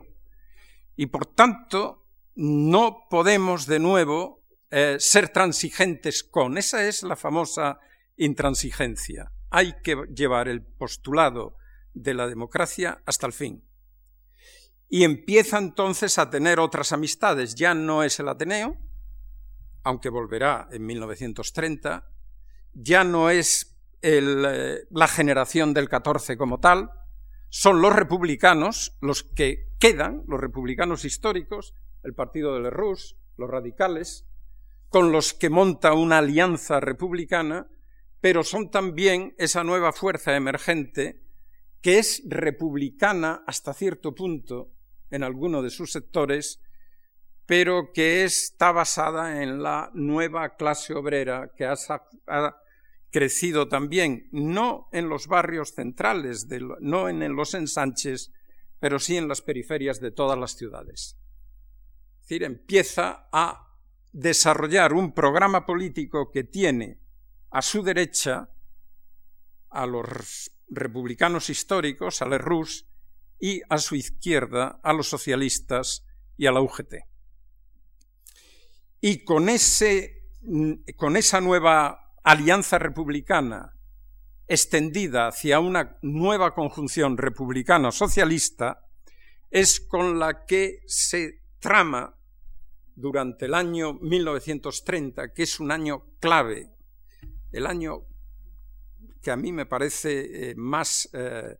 [0.96, 6.58] Y por tanto, no podemos de nuevo eh, ser transigentes con.
[6.58, 7.78] Esa es la famosa
[8.16, 9.32] intransigencia.
[9.50, 11.56] Hay que llevar el postulado
[11.92, 13.64] de la democracia hasta el fin.
[14.88, 17.54] Y empieza entonces a tener otras amistades.
[17.54, 18.76] Ya no es el Ateneo,
[19.82, 22.13] aunque volverá en 1930,
[22.74, 26.90] ya no es eh, la generación del 14 como tal,
[27.48, 34.26] son los republicanos los que quedan, los republicanos históricos, el partido de Lerroux, los radicales,
[34.88, 37.68] con los que monta una alianza republicana,
[38.20, 41.20] pero son también esa nueva fuerza emergente
[41.80, 44.72] que es republicana hasta cierto punto
[45.10, 46.60] en alguno de sus sectores,
[47.44, 51.76] pero que está basada en la nueva clase obrera que ha,
[53.14, 56.48] crecido también, no en los barrios centrales,
[56.80, 58.32] no en los ensanches,
[58.80, 61.16] pero sí en las periferias de todas las ciudades.
[62.14, 63.72] Es decir, empieza a
[64.10, 66.98] desarrollar un programa político que tiene
[67.52, 68.50] a su derecha
[69.70, 72.84] a los republicanos históricos, a Lerroux,
[73.38, 76.04] y a su izquierda a los socialistas
[76.36, 76.94] y a la UGT.
[79.02, 80.32] Y con, ese,
[80.96, 83.76] con esa nueva alianza republicana
[84.46, 88.84] extendida hacia una nueva conjunción republicano-socialista
[89.50, 92.16] es con la que se trama
[92.96, 96.70] durante el año 1930, que es un año clave,
[97.52, 98.02] el año
[99.22, 101.58] que a mí me parece eh, más, eh,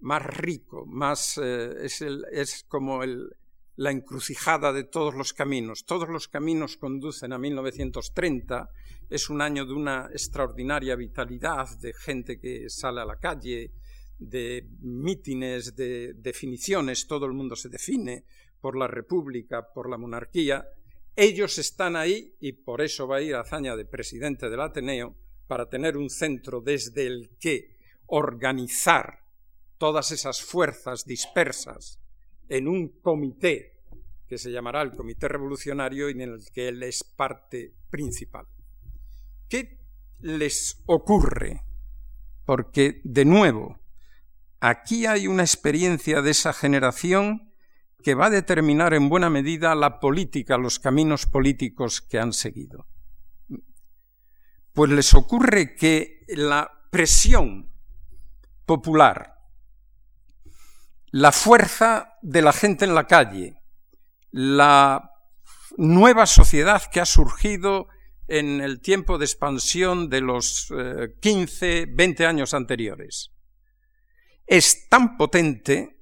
[0.00, 3.36] más rico, más, eh, es, es, como el,
[3.76, 5.84] la encrucijada de todos los caminos.
[5.84, 8.70] Todos los caminos conducen a 1930.
[9.08, 13.72] Es un año de una extraordinaria vitalidad, de gente que sale a la calle,
[14.18, 17.06] de mítines, de definiciones.
[17.06, 18.24] Todo el mundo se define
[18.60, 20.66] por la república, por la monarquía.
[21.16, 25.16] Ellos están ahí y por eso va a ir Azaña de presidente del Ateneo
[25.46, 29.18] para tener un centro desde el que organizar
[29.78, 32.01] todas esas fuerzas dispersas
[32.48, 33.80] en un comité
[34.28, 38.46] que se llamará el Comité Revolucionario y en el que él es parte principal.
[39.48, 39.78] ¿Qué
[40.20, 41.64] les ocurre?
[42.44, 43.80] Porque, de nuevo,
[44.60, 47.52] aquí hay una experiencia de esa generación
[48.02, 52.86] que va a determinar en buena medida la política, los caminos políticos que han seguido.
[54.72, 57.70] Pues les ocurre que la presión
[58.64, 59.32] popular
[61.12, 63.60] la fuerza de la gente en la calle,
[64.30, 65.10] la
[65.76, 67.88] nueva sociedad que ha surgido
[68.28, 70.72] en el tiempo de expansión de los
[71.20, 73.32] 15, eh, 20 años anteriores.
[74.46, 75.98] Es tan potente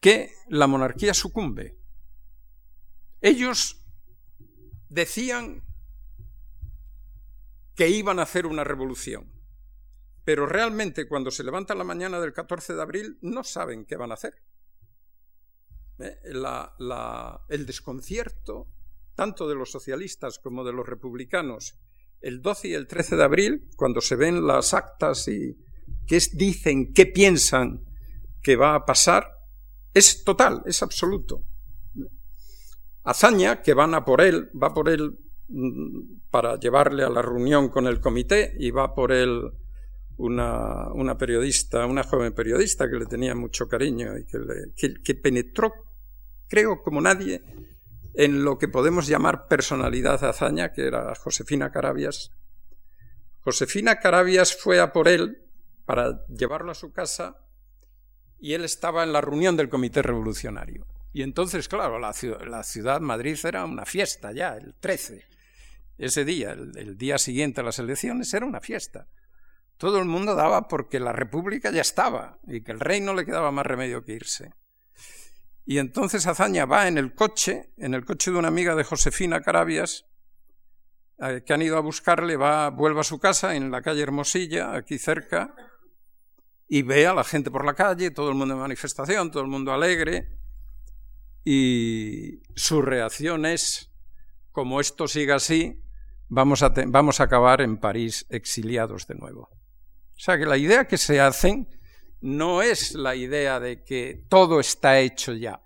[0.00, 1.76] que la monarquía sucumbe.
[3.20, 3.84] Ellos
[4.88, 5.64] decían
[7.74, 9.32] que iban a hacer una revolución,
[10.24, 14.12] pero realmente cuando se levantan la mañana del 14 de abril no saben qué van
[14.12, 14.42] a hacer.
[15.98, 16.18] ¿Eh?
[17.48, 18.68] el desconcierto,
[19.14, 21.76] tanto de los socialistas como de los republicanos,
[22.20, 25.56] el 12 y el 13 de abril, cuando se ven las actas y
[26.06, 27.84] qué dicen, qué piensan
[28.42, 29.26] que va a pasar,
[29.94, 31.42] es total, es absoluto.
[33.04, 35.18] Azaña, que van a por él, va por él
[35.48, 39.50] mm, para llevarle a la reunión con el comité y va por él
[40.16, 45.72] una, una periodista, una joven periodista que le tenía mucho cariño y que, que penetró,
[46.48, 47.42] creo, como nadie,
[48.14, 52.30] en lo que podemos llamar personalidad hazaña, que era Josefina Carabias.
[53.40, 55.42] Josefina Carabias fue a por él
[55.84, 57.36] para llevarlo a su casa
[58.38, 60.86] y él estaba en la reunión del Comité Revolucionario.
[61.12, 65.24] Y entonces, claro, la ciudad, Madrid era una fiesta ya, el 13.
[65.96, 69.06] Ese día, el día siguiente a las elecciones, era una fiesta.
[69.78, 73.24] Todo el mundo daba porque la República ya estaba y que el rey no le
[73.24, 74.52] quedaba más remedio que irse.
[75.68, 79.40] Y entonces Azaña va en el coche, en el coche de una amiga de Josefina
[79.40, 80.06] Carabias,
[81.18, 84.76] eh, que han ido a buscarle, va, vuelve a su casa en la calle Hermosilla,
[84.76, 85.56] aquí cerca,
[86.68, 89.48] y ve a la gente por la calle, todo el mundo en manifestación, todo el
[89.48, 90.38] mundo alegre,
[91.44, 93.90] y su reacción es,
[94.52, 95.82] como esto siga así,
[96.28, 99.48] vamos a, vamos a acabar en París exiliados de nuevo.
[99.50, 101.68] O sea que la idea que se hacen
[102.26, 105.62] no es la idea de que todo está hecho ya,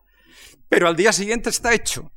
[0.68, 2.12] pero al día siguiente está hecho.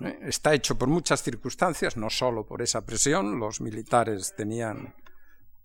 [0.00, 0.20] ¿Eh?
[0.22, 4.94] Está hecho por muchas circunstancias, no solo por esa presión, los militares tenían,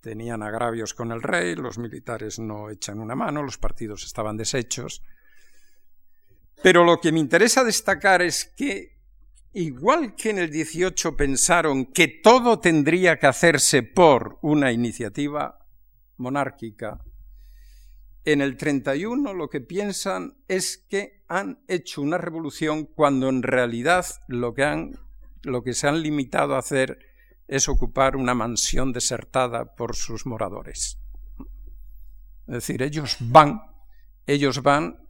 [0.00, 5.02] tenían agravios con el rey, los militares no echan una mano, los partidos estaban deshechos.
[6.62, 8.98] Pero lo que me interesa destacar es que
[9.52, 15.64] igual que en el 18 pensaron que todo tendría que hacerse por una iniciativa
[16.16, 17.05] monárquica,
[18.26, 24.04] en el 31 lo que piensan es que han hecho una revolución cuando en realidad
[24.28, 24.98] lo que, han,
[25.42, 26.98] lo que se han limitado a hacer
[27.48, 30.98] es ocupar una mansión desertada por sus moradores.
[32.48, 33.62] Es decir, ellos van,
[34.26, 35.08] ellos van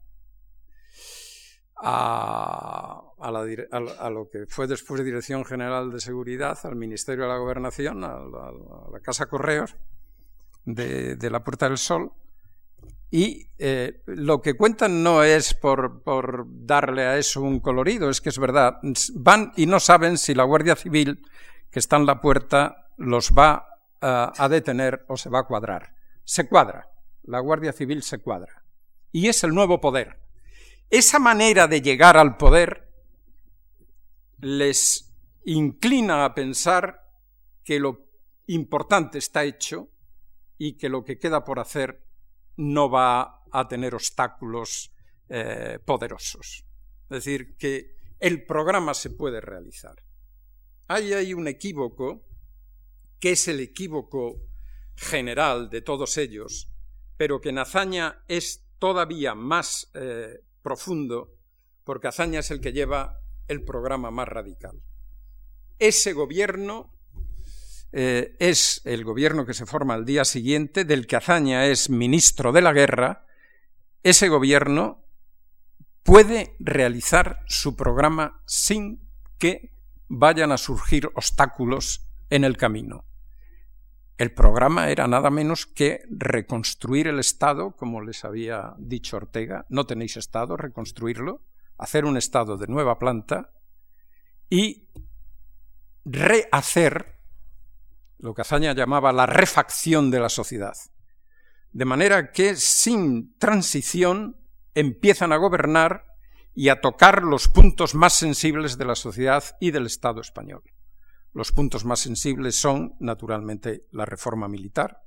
[1.77, 8.05] a, a, lo que fue después Dirección General de Seguridad, al Ministerio de la Gobernación,
[8.05, 9.77] a la, Casa Correos
[10.64, 12.12] de, la Puerta del Sol.
[13.11, 16.03] Y eh, lo que cuentan no es por,
[16.47, 18.79] darle a eso un colorido, es que es verdad.
[19.15, 21.25] Van y no saben si la Guardia Civil,
[21.71, 23.69] que está en la puerta, los va
[24.01, 25.95] a detener o se va a cuadrar.
[26.25, 26.89] Se cuadra.
[27.25, 28.63] La Guardia Civil se cuadra.
[29.11, 30.19] Y es el nuevo poder.
[30.91, 32.89] Esa manera de llegar al poder
[34.41, 35.13] les
[35.45, 37.05] inclina a pensar
[37.65, 38.07] que lo
[38.47, 39.89] importante está hecho
[40.59, 42.06] y que lo que queda por hacer
[42.57, 44.93] no va a tener obstáculos
[45.29, 46.65] eh, poderosos.
[47.05, 49.97] Es decir, que el programa se puede realizar.
[50.89, 52.27] Ahí hay un equívoco,
[53.19, 54.41] que es el equívoco
[54.95, 56.71] general de todos ellos,
[57.17, 61.35] pero que en Azaña es todavía más eh, profundo,
[61.85, 64.83] porque Azaña es el que lleva el programa más radical.
[65.79, 66.96] Ese gobierno
[67.99, 72.53] eh, es el gobierno que se forma al día siguiente, del que Azaña es ministro
[72.53, 73.25] de la guerra,
[74.03, 75.03] ese gobierno
[76.03, 79.01] puede realizar su programa sin
[79.39, 79.73] que
[80.09, 83.07] vayan a surgir obstáculos en el camino.
[84.19, 89.87] El programa era nada menos que reconstruir el Estado, como les había dicho Ortega, no
[89.87, 91.47] tenéis Estado, reconstruirlo,
[91.79, 93.53] hacer un Estado de nueva planta
[94.51, 94.91] y
[96.05, 97.16] rehacer
[98.19, 100.77] lo que Azaña llamaba la refacción de la sociedad.
[101.73, 104.37] De manera que sin transición
[104.75, 106.05] empiezan a gobernar
[106.55, 110.62] y a tocar los puntos más sensibles de la sociedad y del Estado español.
[111.33, 115.03] Los puntos más sensibles son, naturalmente, la reforma militar.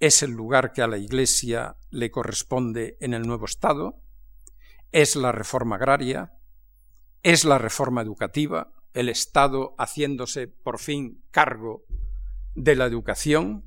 [0.00, 4.02] Es el lugar que a la Iglesia le corresponde en el nuevo Estado
[4.92, 6.32] es la reforma agraria,
[7.22, 11.84] es la reforma educativa, el Estado haciéndose por fin cargo
[12.56, 13.64] de la educación,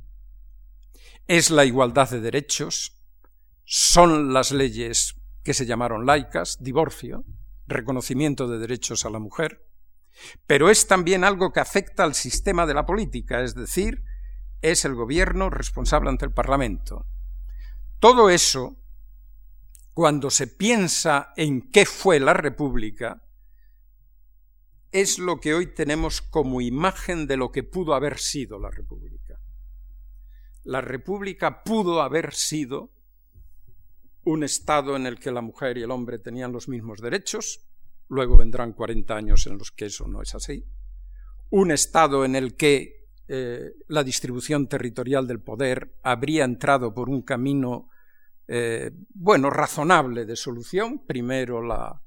[1.26, 3.02] es la igualdad de derechos,
[3.64, 7.24] son las leyes que se llamaron laicas, divorcio,
[7.66, 9.66] reconocimiento de derechos a la mujer,
[10.46, 14.04] pero es también algo que afecta al sistema de la política, es decir,
[14.62, 17.08] es el gobierno responsable ante el Parlamento.
[18.00, 18.76] Todo eso
[19.94, 23.24] cuando se piensa en qué fue la República,
[24.92, 29.39] es lo que hoy tenemos como imagen de lo que pudo haber sido la República.
[30.64, 32.92] la República pudo haber sido
[34.24, 37.66] un Estado en el que la mujer y el hombre tenían los mismos derechos,
[38.10, 40.64] luego vendrán 40 años en los que eso no es así,
[41.50, 47.24] un Estado en el que eh, la distribución territorial del poder habría entrado por un
[47.24, 47.89] camino,
[48.48, 52.02] eh, bueno, razonable de solución, primero la,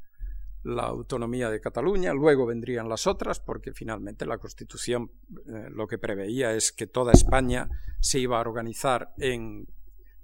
[0.65, 5.11] la autonomía de Cataluña, luego vendrían las otras, porque finalmente la Constitución
[5.47, 7.69] eh, lo que preveía es que toda España
[8.01, 9.67] se iba a organizar en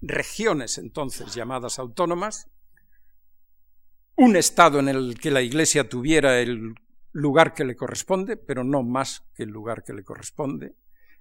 [0.01, 2.51] regiones entonces llamadas autónomas,
[4.16, 6.74] un Estado en el que la Iglesia tuviera el
[7.12, 10.74] lugar que le corresponde, pero no más que el lugar que le corresponde,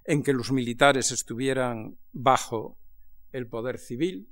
[0.04, 2.78] en que los militares estuvieran bajo
[3.32, 4.28] el poder civil,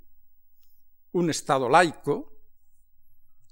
[1.13, 2.38] un Estado laico,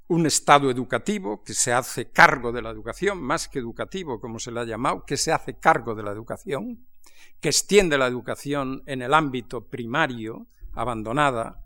[0.08, 4.52] un Estado educativo que se hace cargo de la educación, más que educativo, como se
[4.52, 6.86] le ha llamado, que se hace cargo de la educación,
[7.40, 11.62] que extiende la educación en el ámbito primario, abandonada,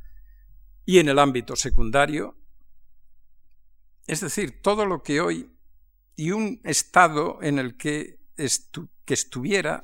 [0.86, 2.36] y en el ámbito secundario.
[4.07, 5.51] Es decir, todo lo que hoy,
[6.16, 8.20] y un Estado en el que,
[9.05, 9.82] que estuviera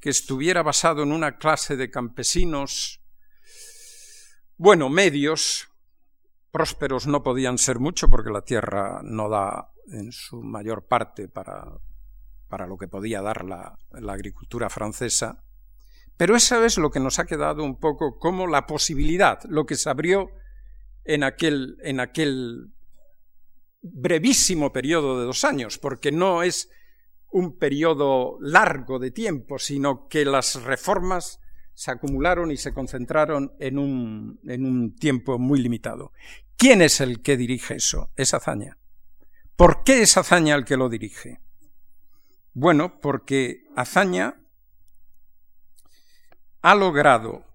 [0.00, 3.02] que estuviera basado en una clase de campesinos,
[4.56, 5.69] bueno, medios,
[6.50, 11.64] prósperos no podían ser mucho porque la tierra no da en su mayor parte para,
[12.48, 15.44] para lo que podía dar la, la agricultura francesa,
[16.16, 19.76] pero eso es lo que nos ha quedado un poco como la posibilidad, lo que
[19.76, 20.28] se abrió
[21.04, 22.72] en aquel, en aquel
[23.80, 26.68] brevísimo periodo de dos años, porque no es
[27.30, 31.40] un periodo largo de tiempo, sino que las reformas
[31.80, 36.12] se acumularon y se concentraron en un, en un tiempo muy limitado.
[36.58, 38.10] ¿Quién es el que dirige eso?
[38.16, 38.76] Es Azaña.
[39.56, 41.40] ¿Por qué es Azaña el que lo dirige?
[42.52, 44.42] Bueno, porque Azaña
[46.60, 47.46] ha logrado,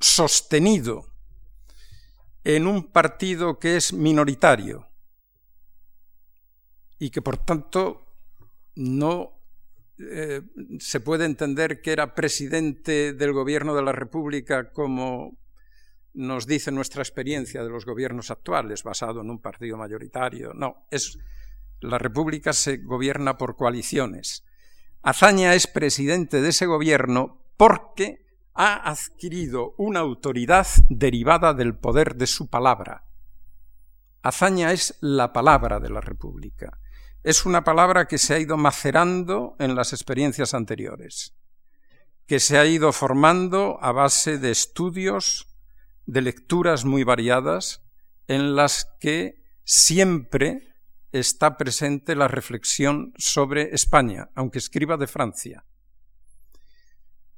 [0.00, 1.12] sostenido
[2.42, 4.88] en un partido que es minoritario
[6.98, 8.16] y que por tanto
[8.74, 9.43] no
[9.98, 10.42] eh,
[10.80, 15.38] se puede entender que era presidente del gobierno de la República como
[16.14, 20.52] nos dice nuestra experiencia de los gobiernos actuales, basado en un partido mayoritario.
[20.54, 21.18] No, es
[21.80, 24.44] la República se gobierna por coaliciones.
[25.02, 28.24] Azaña es presidente de ese gobierno porque
[28.54, 33.04] ha adquirido una autoridad derivada del poder de su palabra.
[34.22, 36.78] Azaña es la palabra de la República
[37.24, 41.34] es una palabra que se ha ido macerando en las experiencias anteriores,
[42.26, 45.48] que se ha ido formando a base de estudios,
[46.04, 47.82] de lecturas muy variadas,
[48.28, 50.74] en las que siempre
[51.12, 55.64] está presente la reflexión sobre España, aunque escriba de Francia,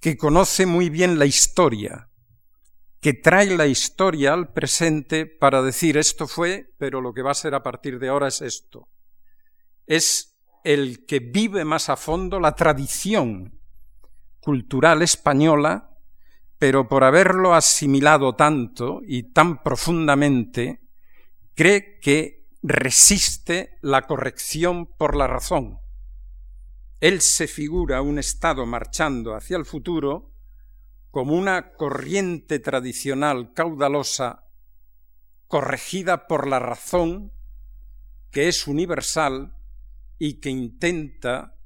[0.01, 2.11] que conoce muy bien la historia,
[3.01, 7.35] que trae la historia al presente para decir esto fue, pero lo que va a
[7.35, 8.89] ser a partir de ahora es esto
[9.87, 13.61] es el que vive más a fondo la tradición
[14.41, 15.91] cultural española,
[16.59, 20.83] pero por haberlo asimilado tanto y tan profundamente,
[21.55, 25.79] cree que resiste la corrección por la razón.
[27.01, 30.33] Él se figura un Estado marchando hacia el futuro
[31.11, 34.45] como una corriente tradicional caudalosa
[35.49, 37.33] corregida por la razón,
[38.31, 39.56] que es universal
[40.19, 41.57] y que intenta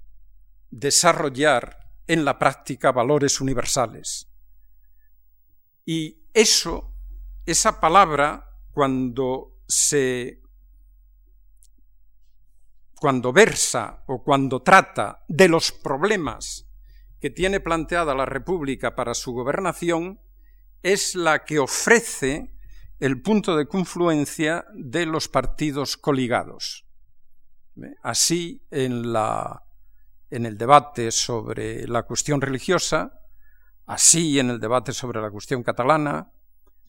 [0.70, 4.28] desarrollar en la práctica valores universales.
[5.84, 6.94] Y eso,
[7.46, 10.40] esa palabra, cuando se
[13.00, 16.68] cuando versa o cuando trata de los problemas
[17.18, 20.20] que tiene planteada la República para su gobernación,
[20.82, 22.52] es la que ofrece
[22.98, 26.89] el punto de confluencia de los partidos coligados.
[28.02, 29.62] Así, en, la,
[30.30, 33.12] en el debate sobre la cuestión religiosa,
[33.86, 36.30] así en el debate sobre la cuestión catalana,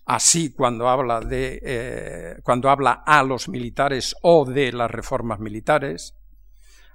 [0.06, 6.16] así cuando habla, de, eh, cuando habla a los militares o de las reformas militares,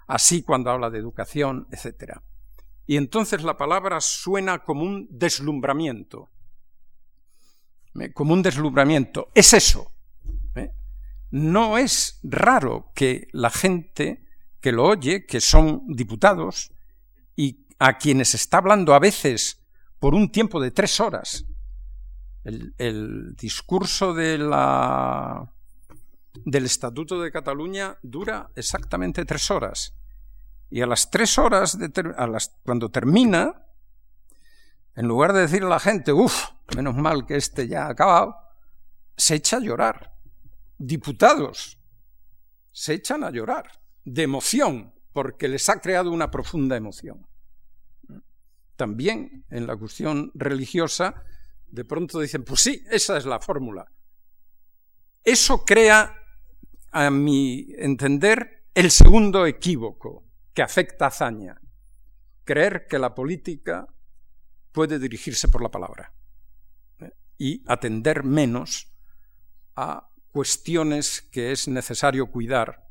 [0.07, 2.19] así cuando habla de educación, etc.
[2.87, 6.29] Y entonces la palabra suena como un deslumbramiento,
[8.15, 9.31] como un deslumbramiento.
[9.35, 9.93] Es eso,
[11.31, 14.27] no es raro que la gente
[14.61, 16.73] que lo oye, que son diputados,
[17.37, 19.63] y a quienes está hablando a veces
[19.99, 21.45] por un tiempo de tres horas,
[22.45, 25.53] el, discurso de la,
[26.45, 29.95] del Estatuto de Cataluña dura exactamente tres horas.
[30.71, 31.91] Y a las tres horas, de
[32.65, 33.67] cuando termina,
[34.95, 38.37] en lugar de decirle a la gente, uff, menos mal que este ya ha acabado,
[39.17, 40.16] se echa a llorar.
[40.79, 41.79] Diputados
[42.73, 43.71] se echan a llorar
[44.05, 47.27] de emoción, porque les ha creado una profunda emoción.
[48.77, 51.25] También en la cuestión religiosa,
[51.69, 53.87] de pronto dicen, pues sí, esa es la fórmula.
[55.25, 56.15] Eso crea,
[56.93, 61.59] a mi entender, el segundo equívoco que afecta a Zaña,
[62.45, 63.87] creer que la política
[64.71, 66.15] puede dirigirse por la palabra
[67.01, 67.11] ¿eh?
[67.39, 68.95] y atender menos
[69.75, 72.87] a cuestiones que es necesario cuidar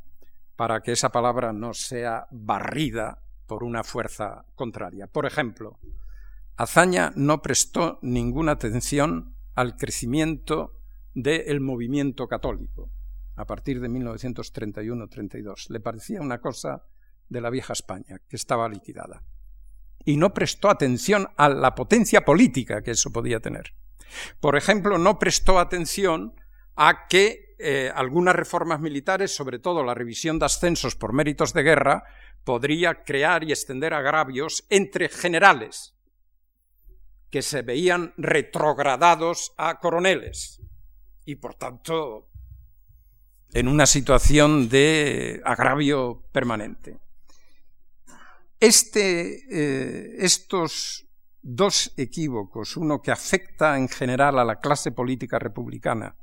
[0.55, 5.05] para que esa palabra no sea barrida por una fuerza contraria.
[5.05, 5.77] Por ejemplo,
[6.55, 10.79] Azaña no prestó ninguna atención al crecimiento
[11.13, 12.89] del movimiento católico
[13.35, 15.69] a partir de 1931-32.
[15.69, 16.87] Le parecía una cosa
[17.29, 19.21] de la vieja España, que estaba liquidada.
[20.03, 23.75] Y no prestó atención a la potencia política que eso podía tener.
[24.39, 26.33] Por ejemplo, no prestó atención
[26.75, 31.63] a que eh, algunas reformas militares, sobre todo la revisión de ascensos por méritos de
[31.63, 32.03] guerra,
[32.43, 35.95] podría crear y extender agravios entre generales
[37.29, 40.61] que se veían retrogradados a coroneles
[41.25, 42.29] y por tanto
[43.53, 46.97] en una situación de agravio permanente.
[48.59, 51.07] Este, eh, estos
[51.41, 56.15] dos equívocos, uno que afecta en general a la clase política republicana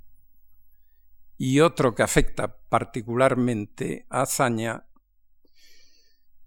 [1.44, 4.86] y otro que afecta particularmente a Azaña,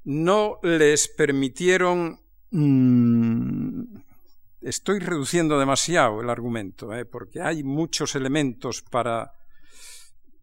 [0.06, 2.22] no les permitieron...
[2.52, 3.98] Mm,
[4.62, 7.04] estoy reduciendo demasiado el argumento, ¿eh?
[7.04, 9.34] porque hay muchos elementos para,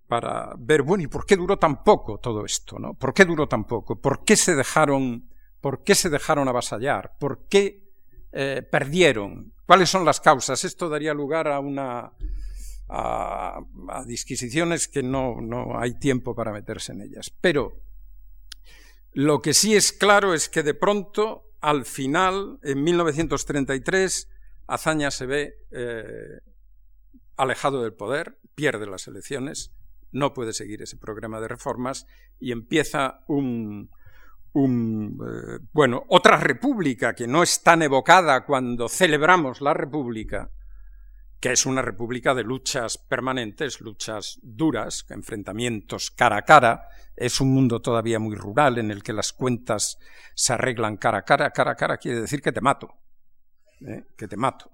[0.06, 2.78] para ver, bueno, ¿y por qué duró tan poco todo esto?
[2.78, 2.92] ¿no?
[2.92, 4.02] ¿Por qué duró tan poco?
[4.02, 5.30] ¿Por qué se dejaron,
[5.62, 7.16] por qué se dejaron avasallar?
[7.18, 7.90] ¿Por qué
[8.32, 9.54] eh, perdieron?
[9.64, 10.62] ¿Cuáles son las causas?
[10.62, 12.12] Esto daría lugar a una,
[12.94, 13.60] a,
[14.06, 17.32] disquisiciones que no, no hay tiempo para meterse en ellas.
[17.40, 17.80] Pero
[19.12, 24.28] lo que sí es claro es que de pronto, al final, en 1933,
[24.66, 26.40] Azaña se ve eh,
[27.36, 29.72] alejado del poder, pierde las elecciones,
[30.12, 32.06] no puede seguir ese programa de reformas
[32.38, 33.90] y empieza un,
[34.52, 40.50] un eh, bueno, otra república que no es tan evocada cuando celebramos la república,
[41.42, 46.88] que es una república de luchas permanentes, luchas duras, enfrentamientos cara a cara.
[47.16, 49.98] Es un mundo todavía muy rural en el que las cuentas
[50.36, 51.50] se arreglan cara a cara.
[51.50, 52.94] Cara a cara quiere decir que te mato,
[53.80, 54.04] ¿eh?
[54.16, 54.70] que te mato.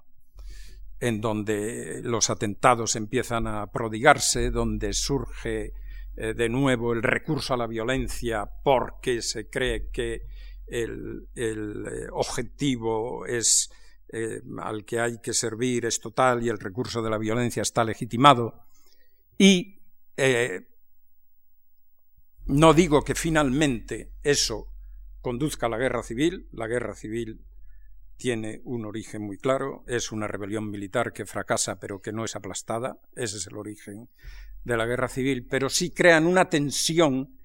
[1.00, 5.72] En donde los atentados empiezan a prodigarse, donde surge
[6.16, 10.20] eh, de nuevo el recurso a la violencia porque se cree que
[10.66, 13.70] el, eh, objetivo es
[14.10, 17.84] eh, al que hay que servir es total y el recurso de la violencia está
[17.84, 18.64] legitimado.
[19.36, 19.82] Y
[20.16, 20.66] eh,
[22.46, 24.72] no digo que finalmente eso
[25.20, 27.44] conduzca a la guerra civil, la guerra civil
[28.16, 32.34] tiene un origen muy claro, es una rebelión militar que fracasa pero que no es
[32.34, 34.08] aplastada, ese es el origen
[34.64, 37.37] de la guerra civil, pero sí crean una tensión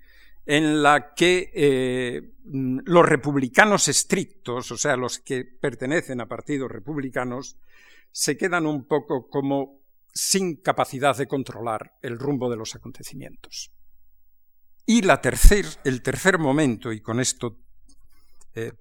[0.45, 7.57] en la que eh, los republicanos estrictos, o sea, los que pertenecen a partidos republicanos,
[8.11, 9.81] se quedan un poco como
[10.13, 13.71] sin capacidad de controlar el rumbo de los acontecimientos.
[14.85, 15.21] Y la
[15.83, 17.57] el tercer momento, y con esto
[18.53, 18.73] eh,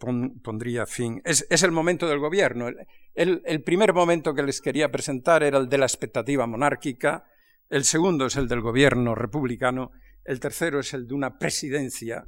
[0.43, 2.69] pondría fin, es, el momento del gobierno.
[3.15, 7.25] el primer momento que les quería presentar era el de la expectativa monárquica,
[7.71, 9.93] el segundo es el del gobierno republicano,
[10.25, 12.27] el tercero es el de una presidencia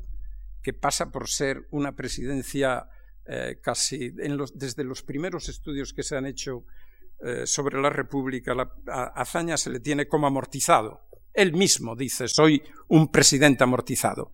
[0.62, 2.88] que pasa por ser una presidencia
[3.26, 6.64] eh, casi desde los primeros estudios que se han hecho
[7.22, 11.06] eh, sobre la República, la, a Azaña se le tiene como amortizado.
[11.32, 14.32] Él mismo dice, soy un presidente amortizado.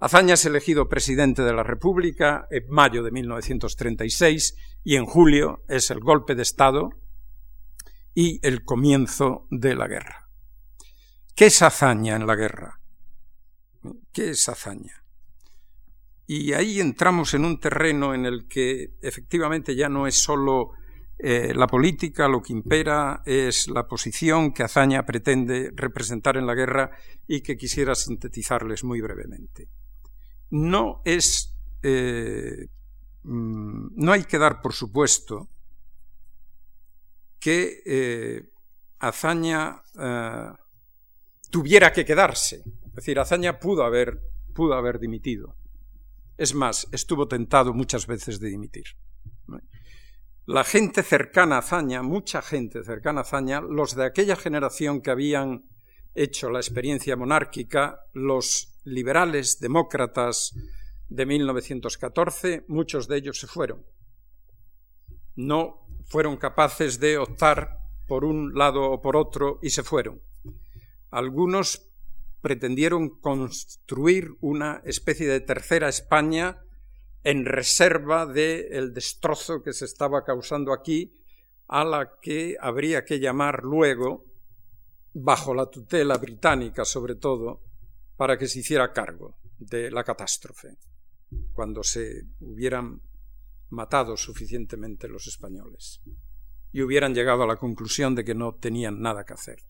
[0.00, 5.90] Azaña es elegido presidente de la República en mayo de 1936 y en julio es
[5.90, 6.90] el golpe de Estado
[8.14, 10.28] y el comienzo de la guerra.
[11.34, 12.81] ¿Qué es Azaña en la guerra?
[14.12, 15.02] ¿Qué es hazaña?
[16.26, 20.72] Y ahí entramos en un terreno en el que efectivamente ya no es solo
[21.18, 26.54] eh, la política, lo que impera es la posición que Azaña pretende representar en la
[26.54, 26.90] guerra
[27.28, 29.68] y que quisiera sintetizarles muy brevemente.
[30.50, 31.54] No es.
[31.82, 32.66] Eh,
[33.22, 35.48] mm, no hay que dar por supuesto
[37.38, 38.50] que eh,
[38.98, 39.82] Azaña
[41.50, 44.20] tuviera que quedarse es decir, Azaña pudo haber,
[44.54, 45.56] pudo haber dimitido.
[46.36, 48.84] Es más, estuvo tentado muchas veces de dimitir.
[50.44, 55.10] la gente cercana a Azaña, mucha gente cercana a Azaña, los de aquella generación que
[55.10, 55.64] habían
[56.14, 60.54] hecho la experiencia monárquica, los liberales demócratas
[61.08, 63.86] de 1914, muchos de ellos se fueron.
[65.34, 70.20] No fueron capaces de optar por un lado o por otro y se fueron.
[71.10, 71.91] Algunos
[72.42, 76.58] pretendieron construir una especie de tercera España
[77.24, 81.16] en reserva del destrozo que se estaba causando aquí,
[81.68, 84.26] a la que habría que llamar luego,
[85.14, 87.62] bajo la tutela británica sobre todo,
[88.16, 90.76] para que se hiciera cargo de la catástrofe,
[91.52, 93.00] cuando se hubieran
[93.70, 96.02] matado suficientemente los españoles
[96.72, 99.62] y hubieran llegado a la conclusión de que no tenían nada que hacer.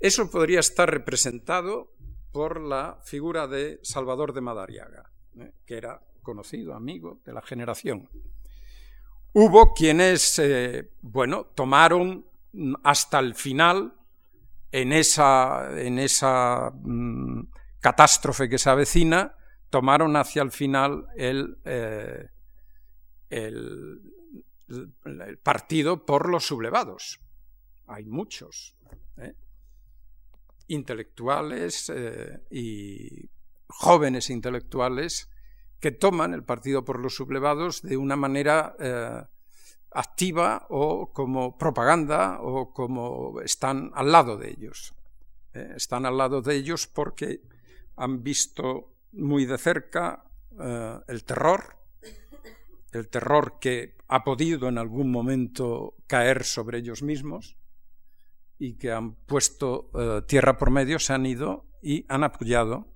[0.00, 1.92] Eso podría estar representado
[2.32, 5.52] por la figura de Salvador de Madariaga, ¿eh?
[5.66, 8.08] que era conocido, amigo de la generación.
[9.32, 12.26] Hubo quienes, eh, bueno, tomaron
[12.82, 13.94] hasta el final,
[14.72, 17.42] en esa, en esa mm,
[17.80, 19.36] catástrofe que se avecina,
[19.68, 22.28] tomaron hacia el final el, eh,
[23.28, 24.00] el,
[25.42, 27.20] partido por los sublevados.
[27.86, 28.76] Hay muchos.
[30.72, 31.92] Intelectuales
[32.50, 33.30] y
[33.70, 35.28] jóvenes intelectuales
[35.80, 39.22] que toman el partido por los sublevados de una manera eh,
[39.92, 44.94] activa o como propaganda o como están al lado de ellos.
[45.54, 47.40] Eh, están al lado de ellos porque
[47.96, 50.24] han visto muy de cerca
[50.60, 51.76] eh, el terror,
[52.92, 57.56] el terror que ha podido en algún momento caer sobre ellos mismos
[58.60, 59.90] y que han puesto
[60.28, 62.86] tierra por medio, se han ido y han apoyado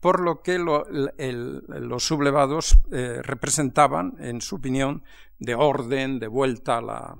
[0.00, 5.04] por lo que los sublevados eh, representaban, en su opinión,
[5.38, 7.18] de orden, de vuelta a la...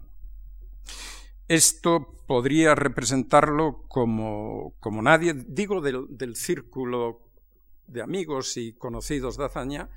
[1.46, 7.20] Esto podría representarlo como, como nadie, digo del, del, círculo
[7.86, 9.90] de amigos y conocidos de Azaña,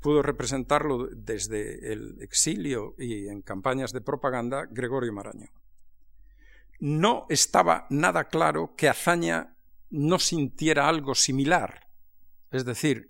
[0.00, 5.50] pudo representarlo desde el exilio y en campañas de propaganda Gregorio Maraño.
[6.84, 9.56] No estaba nada claro que Azaña
[9.90, 11.84] no sintiera algo similar
[12.54, 13.08] es decir,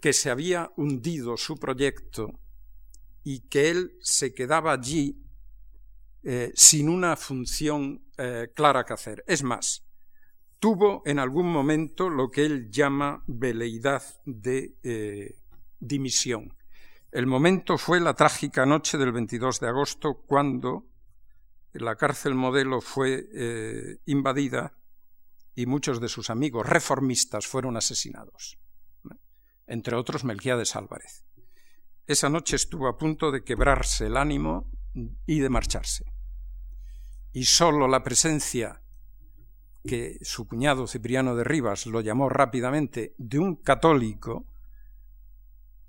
[0.00, 2.40] que se había hundido su proyecto
[3.22, 5.22] y que él se quedaba allí
[6.24, 9.22] eh, sin una función eh, clara que hacer.
[9.28, 9.84] Es más,
[10.58, 15.36] tuvo en algún momento lo que él llama veleidad de eh,
[15.78, 16.52] dimisión.
[17.12, 20.86] El momento fue la trágica noche del 22 de agosto cuando
[21.72, 24.76] la cárcel modelo fue invadida
[25.54, 28.58] y muchos de sus amigos reformistas fueron asesinados
[29.70, 31.24] entre otros Melquiades Álvarez.
[32.06, 34.68] Esa noche estuvo a punto de quebrarse el ánimo
[35.26, 36.12] y de marcharse.
[37.32, 38.82] Y sólo la presencia
[39.86, 44.44] que su cuñado Cipriano de Rivas lo llamó rápidamente de un católico,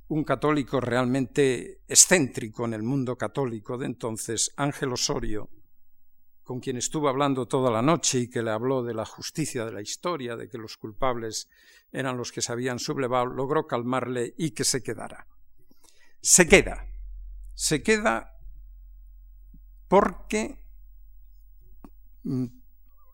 [0.09, 5.49] un católico realmente excéntrico en el mundo católico de entonces, Ángel Osorio,
[6.51, 9.71] con quien estuvo hablando toda la noche y que le habló de la justicia de
[9.71, 11.47] la historia, de que los culpables
[11.93, 15.27] eran los que se habían sublevado, logró calmarle y que se quedara.
[16.19, 16.85] Se queda,
[17.53, 18.37] se queda
[19.87, 20.61] porque
[22.23, 22.47] mm,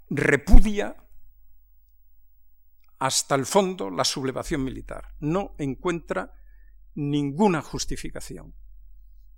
[0.10, 0.98] repudia
[2.98, 6.34] hasta el fondo la sublevación militar, no encuentra
[6.96, 8.56] ninguna justificación.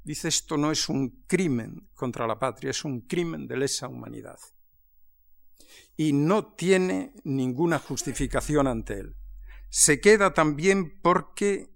[0.04, 4.40] Dice esto no es un crimen contra la patria, es un crimen de lesa humanidad.
[5.96, 9.16] Y no tiene ninguna justificación ante él.
[9.70, 11.70] Se queda también porque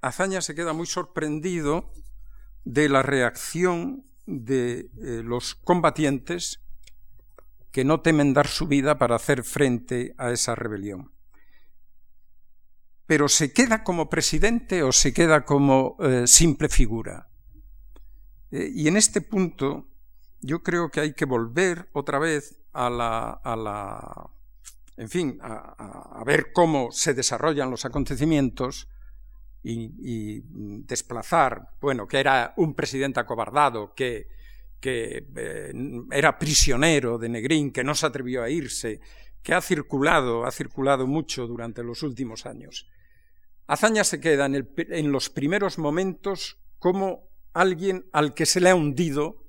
[0.00, 1.92] Azaña se queda muy sorprendido
[2.64, 6.60] de la reacción de eh, los combatientes
[7.72, 11.12] que no temen dar su vida para hacer frente a esa rebelión
[13.10, 17.28] pero se queda como presidente o se queda como eh, simple figura.
[18.50, 19.88] Eh, y en este punto
[20.40, 24.30] yo creo que hay que volver otra vez a la, a la
[24.96, 28.88] en fin, a, ver cómo se desarrollan los acontecimientos
[29.62, 30.42] y,
[30.84, 34.28] desplazar, bueno, que era un presidente acobardado, que,
[34.78, 35.72] que eh,
[36.10, 39.00] era prisionero de Negrín, que no se atrevió a irse,
[39.42, 42.86] que ha circulado, ha circulado mucho durante los últimos años.
[43.66, 49.46] Azaña se queda en, los primeros momentos como alguien al que se le ha hundido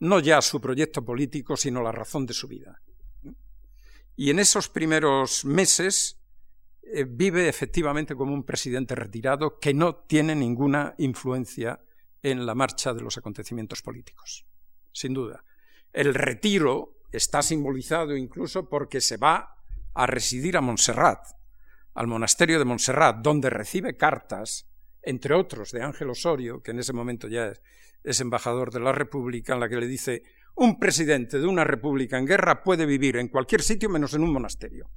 [0.00, 2.80] no ya su proyecto político, sino la razón de su vida.
[4.16, 6.18] Y en esos primeros meses
[6.82, 11.80] eh, vive efectivamente como un presidente retirado que no tiene ninguna influencia
[12.22, 14.46] en la marcha de los acontecimientos políticos,
[14.92, 15.44] sin duda.
[15.92, 19.56] El retiro está simbolizado incluso porque se va
[19.94, 21.26] a residir a Montserrat,
[21.94, 24.69] al monasterio de Montserrat, donde recibe cartas,
[25.02, 27.52] entre otros de Ángel Osorio, que en ese momento ya
[28.04, 30.22] es, embajador de la República, en la que le dice
[30.54, 34.32] un presidente de una república en guerra puede vivir en cualquier sitio menos en un
[34.32, 34.90] monasterio.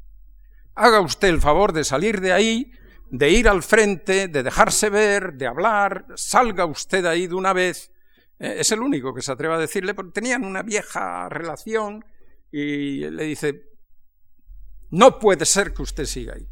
[0.75, 2.71] Haga usted el favor de salir de ahí,
[3.09, 7.91] de ir al frente, de dejarse ver, de hablar, salga usted ahí de una vez.
[8.39, 12.03] Eh, es el único que se atreve a decirle, porque tenían una vieja relación
[12.51, 13.69] y le dice,
[14.89, 16.47] no puede ser que usted siga ahí.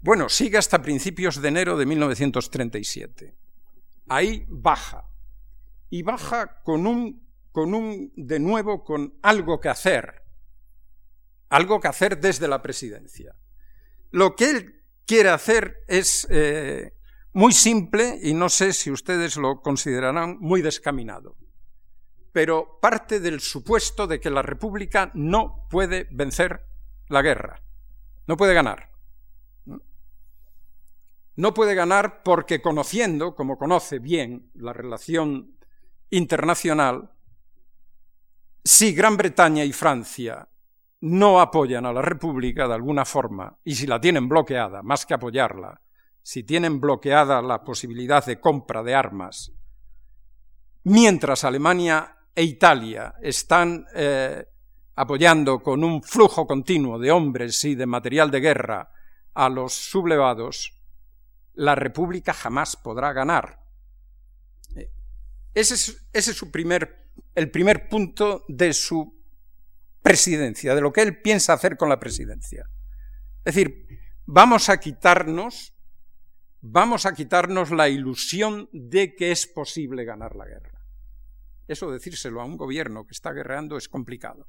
[0.00, 3.36] Bueno, sigue hasta principios de enero de 1937.
[4.08, 5.04] Ahí baja.
[5.90, 10.22] Y baja con un, con un, de nuevo, con algo que hacer.
[11.48, 13.34] Algo que hacer desde la presidencia.
[14.10, 16.94] Lo que él quiere hacer es eh,
[17.32, 21.36] muy simple y no sé si ustedes lo considerarán muy descaminado.
[22.32, 26.66] Pero parte del supuesto de que la República no puede vencer
[27.08, 27.62] la guerra.
[28.26, 28.90] No puede ganar.
[31.38, 35.56] No puede ganar porque conociendo, como conoce bien, la relación
[36.10, 37.12] internacional,
[38.64, 40.48] si Gran Bretaña y Francia
[41.02, 45.14] no apoyan a la República de alguna forma, y si la tienen bloqueada, más que
[45.14, 45.80] apoyarla,
[46.24, 49.52] si tienen bloqueada la posibilidad de compra de armas,
[50.82, 54.44] mientras Alemania e Italia están eh,
[54.96, 58.90] apoyando con un flujo continuo de hombres y de material de guerra
[59.34, 60.77] a los sublevados,
[61.58, 63.60] la República jamás podrá ganar.
[65.54, 65.74] Ese
[66.12, 69.20] es, su primer, el primer punto de su
[70.00, 72.70] presidencia, de lo que él piensa hacer con la presidencia.
[73.44, 73.88] Es decir,
[74.24, 75.74] vamos a quitarnos,
[76.60, 80.80] vamos a quitarnos la ilusión de que es posible ganar la guerra.
[81.66, 84.46] Eso decírselo a un gobierno que está guerreando es complicado.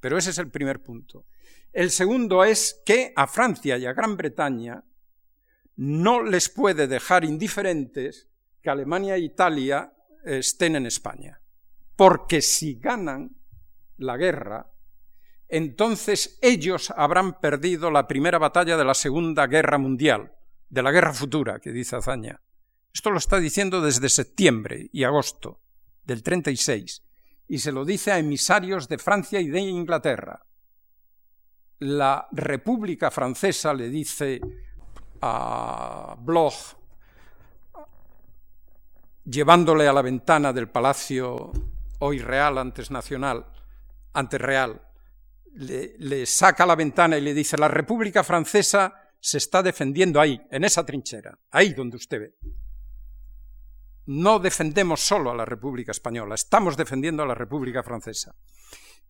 [0.00, 1.26] Pero ese es el primer punto.
[1.70, 4.82] El segundo es que a Francia y a Gran Bretaña
[5.76, 8.28] no les puede dejar indiferentes
[8.62, 9.92] que Alemania e Italia
[10.24, 11.40] estén en España.
[11.94, 13.36] Porque si ganan
[13.96, 14.70] la guerra,
[15.48, 20.32] entonces ellos habrán perdido la primera batalla de la Segunda Guerra Mundial,
[20.68, 22.42] de la guerra futura, que dice Azaña.
[22.92, 25.60] Esto lo está diciendo desde septiembre y agosto
[26.04, 27.02] del 36
[27.48, 30.46] y se lo dice a emisarios de Francia y de Inglaterra.
[31.78, 34.40] La República Francesa le dice
[35.20, 36.76] a Bloch,
[39.24, 41.52] llevándole a la ventana del Palacio
[41.98, 43.46] hoy Real, antes Nacional,
[44.12, 44.82] antes Real,
[45.54, 50.64] le, saca la ventana y le dice, la República Francesa se está defendiendo ahí, en
[50.64, 52.34] esa trinchera, ahí donde usted ve
[54.06, 58.34] no defendemos solo a la República Española, estamos defendiendo a la República Francesa.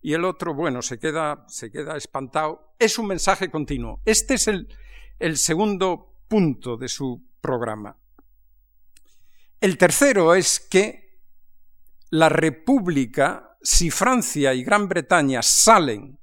[0.01, 2.73] Y el otro, bueno, se queda, se queda espantado.
[2.77, 4.01] Es un mensaje continuo.
[4.05, 4.67] Este es el,
[5.19, 7.97] el segundo punto de su programa.
[9.59, 11.21] El tercero es que
[12.09, 16.19] la República, si Francia y Gran Bretaña salen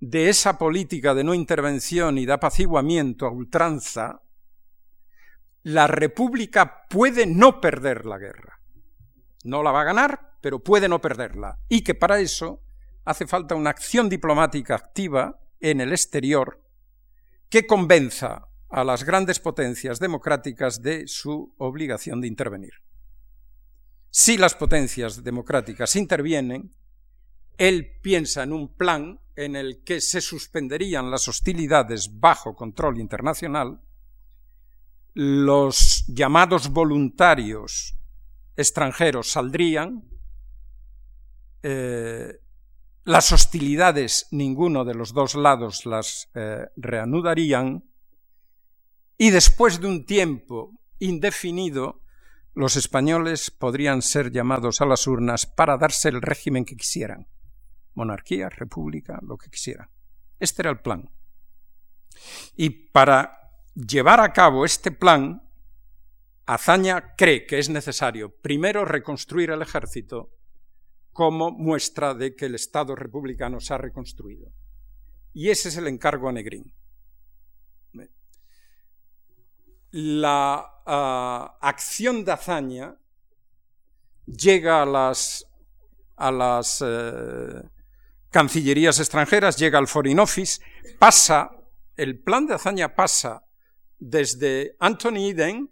[0.00, 4.22] de esa política de no intervención y de apaciguamiento a ultranza,
[5.62, 8.60] la República puede no perder la guerra.
[9.44, 11.58] No la va a ganar, pero puede no perderla.
[11.68, 12.62] Y que para eso
[13.04, 16.60] hace falta una acción diplomática activa en el exterior
[17.50, 22.72] que convenza a las grandes potencias democráticas de su obligación de intervenir.
[24.10, 26.74] Si las potencias democráticas intervienen,
[27.58, 33.82] él piensa en un plan en el que se suspenderían las hostilidades bajo control internacional
[35.14, 37.96] los llamados voluntarios
[38.56, 40.04] extranjeros saldrían,
[41.62, 42.40] eh,
[43.04, 47.84] las hostilidades ninguno de los dos lados las eh, reanudarían
[49.16, 52.02] y después de un tiempo indefinido
[52.54, 57.28] los españoles podrían ser llamados a las urnas para darse el régimen que quisieran,
[57.94, 59.88] monarquía, república, lo que quisieran.
[60.38, 61.10] Este era el plan.
[62.56, 65.42] Y para llevar a cabo este plan,
[66.46, 70.30] Azaña cree que es necesario primero reconstruir el ejército
[71.12, 74.52] como muestra de que el Estado republicano se ha reconstruido.
[75.32, 76.72] Y ese es el encargo a Negrín.
[79.92, 82.96] La ah, acción de Azaña
[84.26, 85.46] llega a las,
[86.16, 87.62] a las eh,
[88.30, 90.62] cancillerías extranjeras, llega al Foreign Office,
[90.98, 91.50] pasa,
[91.96, 93.44] el plan de Azaña pasa
[93.98, 95.70] desde Anthony Eden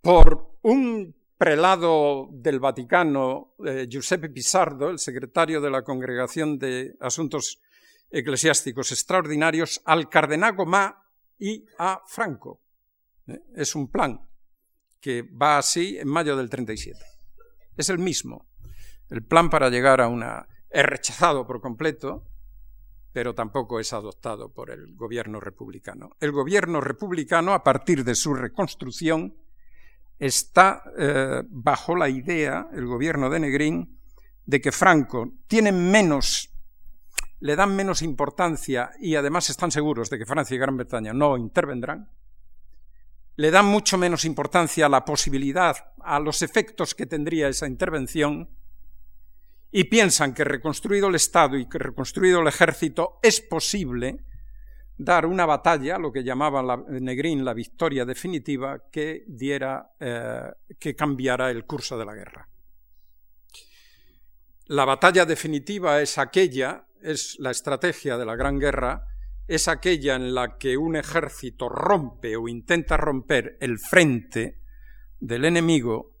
[0.00, 7.60] por un prelado del Vaticano, eh, Giuseppe Pissardo, el secretario de la Congregación de Asuntos
[8.10, 11.02] Eclesiásticos Extraordinarios, al cardenal Gomá
[11.38, 12.60] y a Franco.
[13.26, 14.20] Eh, es un plan
[15.00, 16.98] que va así en mayo del 37.
[17.76, 18.48] Es el mismo.
[19.10, 20.46] El plan para llegar a una...
[20.70, 22.24] es rechazado por completo,
[23.12, 26.10] pero tampoco es adoptado por el gobierno republicano.
[26.20, 29.36] El gobierno republicano, a partir de su reconstrucción,
[30.18, 33.98] está eh, bajo la idea, el gobierno de Negrín,
[34.46, 36.50] de que Franco tiene menos,
[37.40, 41.36] le dan menos importancia y además están seguros de que Francia y Gran Bretaña no
[41.36, 42.08] intervendrán,
[43.36, 48.48] le dan mucho menos importancia a la posibilidad, a los efectos que tendría esa intervención,
[49.76, 54.24] y piensan que reconstruido el Estado y que reconstruido el ejército es posible
[54.96, 60.94] dar una batalla, lo que llamaba la, Negrín la victoria definitiva, que diera, eh, que
[60.94, 62.48] cambiara el curso de la guerra.
[64.66, 69.06] La batalla definitiva es aquella, es la estrategia de la Gran Guerra,
[69.46, 74.60] es aquella en la que un ejército rompe o intenta romper el frente
[75.20, 76.14] del enemigo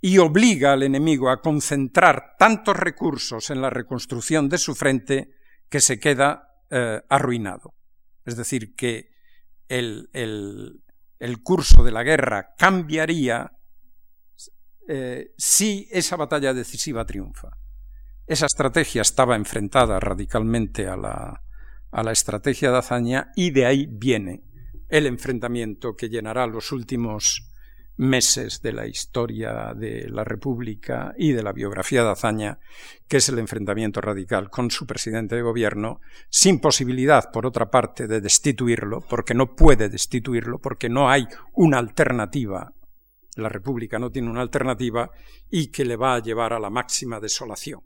[0.00, 5.34] y obliga al enemigo a concentrar tantos recursos en la reconstrucción de su frente
[5.68, 7.74] que se queda eh, arruinado.
[8.28, 9.08] Es decir, que
[9.68, 10.10] el,
[11.42, 13.52] curso de la guerra cambiaría
[14.86, 17.56] eh, si esa batalla decisiva triunfa.
[18.26, 21.42] Esa estrategia estaba enfrentada radicalmente a la,
[21.90, 24.42] a la estrategia de hazaña y de ahí viene
[24.90, 27.47] el enfrentamiento que llenará los últimos
[27.98, 32.60] meses de la historia de la República y de la biografía de Azaña,
[33.08, 36.00] que es el enfrentamiento radical con su presidente de gobierno,
[36.30, 41.78] sin posibilidad, por otra parte, de destituirlo, porque no puede destituirlo, porque no hay una
[41.78, 42.72] alternativa,
[43.34, 45.10] la República no tiene una alternativa,
[45.50, 47.82] y que le va a llevar a la máxima desolación.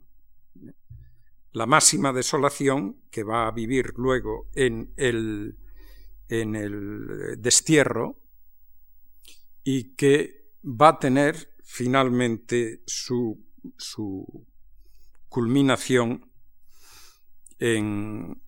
[1.51, 5.57] La máxima desolación que va a vivir luego en el,
[6.27, 8.22] en el destierro,
[9.63, 13.39] y que va a tener finalmente su,
[15.29, 16.29] culminación
[17.57, 18.41] en,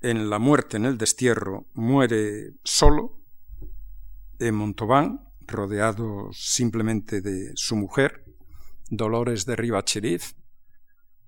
[0.00, 1.66] en, la muerte, en el destierro.
[1.74, 3.20] Muere solo
[4.38, 8.24] en Montauban, rodeado simplemente de su mujer,
[8.90, 10.36] Dolores de Rivacheriz.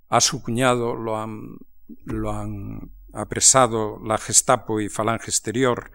[0.09, 1.59] A su cuñado lo han,
[2.05, 5.91] lo han apresado la Gestapo y Falange Exterior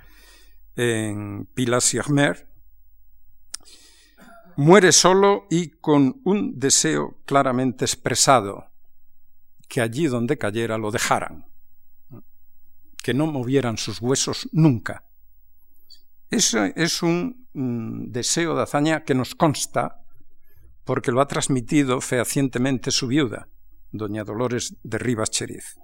[0.76, 2.49] en Pilas-Yarmer
[4.60, 8.66] muere solo y con un deseo claramente expresado,
[9.70, 11.46] que allí donde cayera lo dejaran,
[13.02, 15.06] que no movieran sus huesos nunca.
[16.30, 20.04] Ese es un mm, deseo de hazaña que nos consta
[20.84, 23.48] porque lo ha transmitido fehacientemente su viuda,
[23.94, 25.80] doña Dolores de Rivas Cheriz,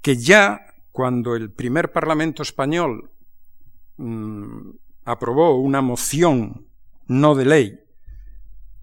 [0.00, 3.10] que ya cuando el primer Parlamento español
[3.98, 4.70] mm,
[5.04, 6.69] aprobó una moción
[7.10, 7.80] no de ley,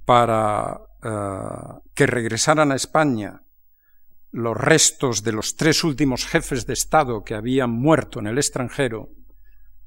[0.04, 3.41] para eh, que regresaran a España
[4.32, 9.10] los restos de los tres últimos jefes de Estado que habían muerto en el extranjero,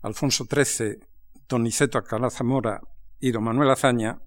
[0.00, 1.00] Alfonso XIII,
[1.46, 2.80] don Niceto Alcalá Zamora
[3.18, 4.18] y don Manuel Azaña,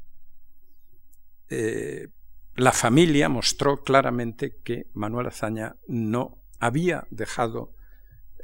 [1.49, 2.09] eh,
[2.55, 7.73] la familia mostró claramente que Manuel Azaña no había dejado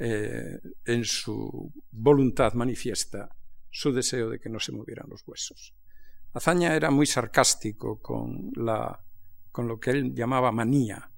[0.00, 3.28] eh, en su voluntad manifiesta
[3.70, 5.74] su deseo de que no se movieran los huesos.
[6.32, 9.00] Azaña era muy sarcástico con, la,
[9.50, 11.10] con lo que él llamaba manía,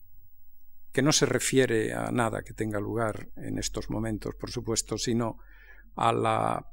[0.92, 5.38] que no se refiere a nada que tenga lugar en estos momentos, por supuesto, sino
[5.96, 6.66] a la,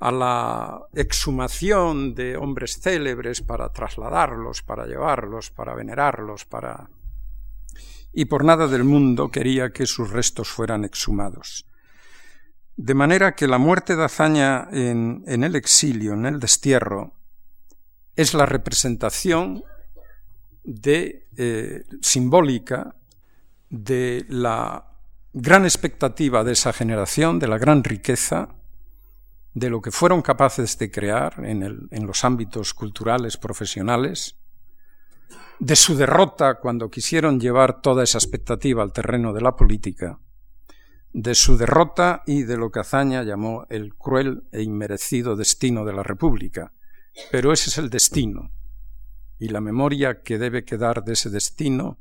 [0.00, 6.90] a la exhumación de hombres célebres para trasladarlos, para llevarlos, para venerarlos, para...
[8.12, 11.67] y por nada del mundo quería que sus restos fueran exhumados.
[12.80, 17.12] De manera que la muerte de Azaña en, el exilio, en el destierro,
[18.14, 19.64] es la representación
[20.62, 22.94] de, eh, simbólica
[23.68, 24.92] de la
[25.32, 28.54] gran expectativa de esa generación, de la gran riqueza,
[29.54, 34.36] de lo que fueron capaces de crear en, en los ámbitos culturales, profesionales,
[35.58, 40.20] de su derrota cuando quisieron llevar toda esa expectativa al terreno de la política,
[41.12, 45.92] de su derrota y de lo que Azaña llamó el cruel e inmerecido destino de
[45.92, 46.72] la República.
[47.30, 48.52] Pero ese es el destino,
[49.38, 51.98] y la memoria que debe quedar de ese destino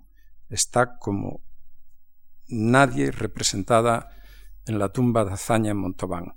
[0.49, 1.41] está como
[2.47, 4.09] nadie representada
[4.65, 6.35] en la tumba de Azaña en Montauban.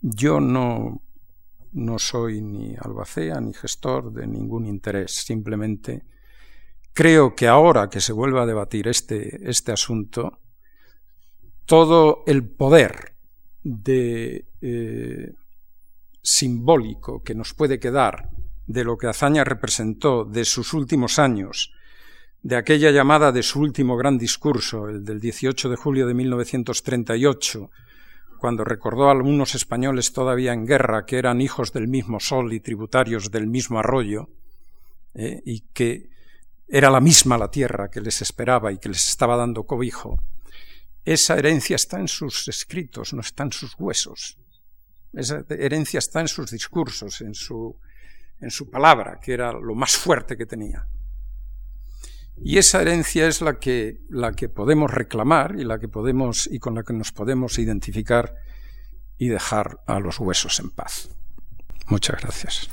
[0.00, 1.02] Yo no,
[1.72, 6.04] no soy ni albacea ni gestor de ningún interés, simplemente
[6.92, 10.40] creo que ahora que se vuelva a debatir este, este asunto,
[11.66, 13.14] todo el poder
[13.62, 15.32] de eh,
[16.22, 18.30] simbólico que nos puede quedar
[18.66, 21.72] de lo que Azaña representó de sus últimos años,
[22.42, 27.70] de aquella llamada de su último gran discurso, el del 18 de julio de 1938,
[28.38, 32.60] cuando recordó a algunos españoles todavía en guerra que eran hijos del mismo sol y
[32.60, 34.28] tributarios del mismo arroyo,
[35.14, 36.10] eh, y que
[36.68, 40.18] era la misma la tierra que les esperaba y que les estaba dando cobijo,
[41.04, 44.38] esa herencia está en sus escritos, no está en sus huesos.
[45.12, 47.78] Esa herencia está en sus discursos, en su,
[48.40, 50.88] en su palabra, que era lo más fuerte que tenía.
[52.36, 56.58] Y esa herencia es la que, la que podemos reclamar y la que podemos y
[56.58, 58.34] con la que nos podemos identificar
[59.18, 61.10] y dejar a los huesos en paz.
[61.86, 62.68] Muchas gracias.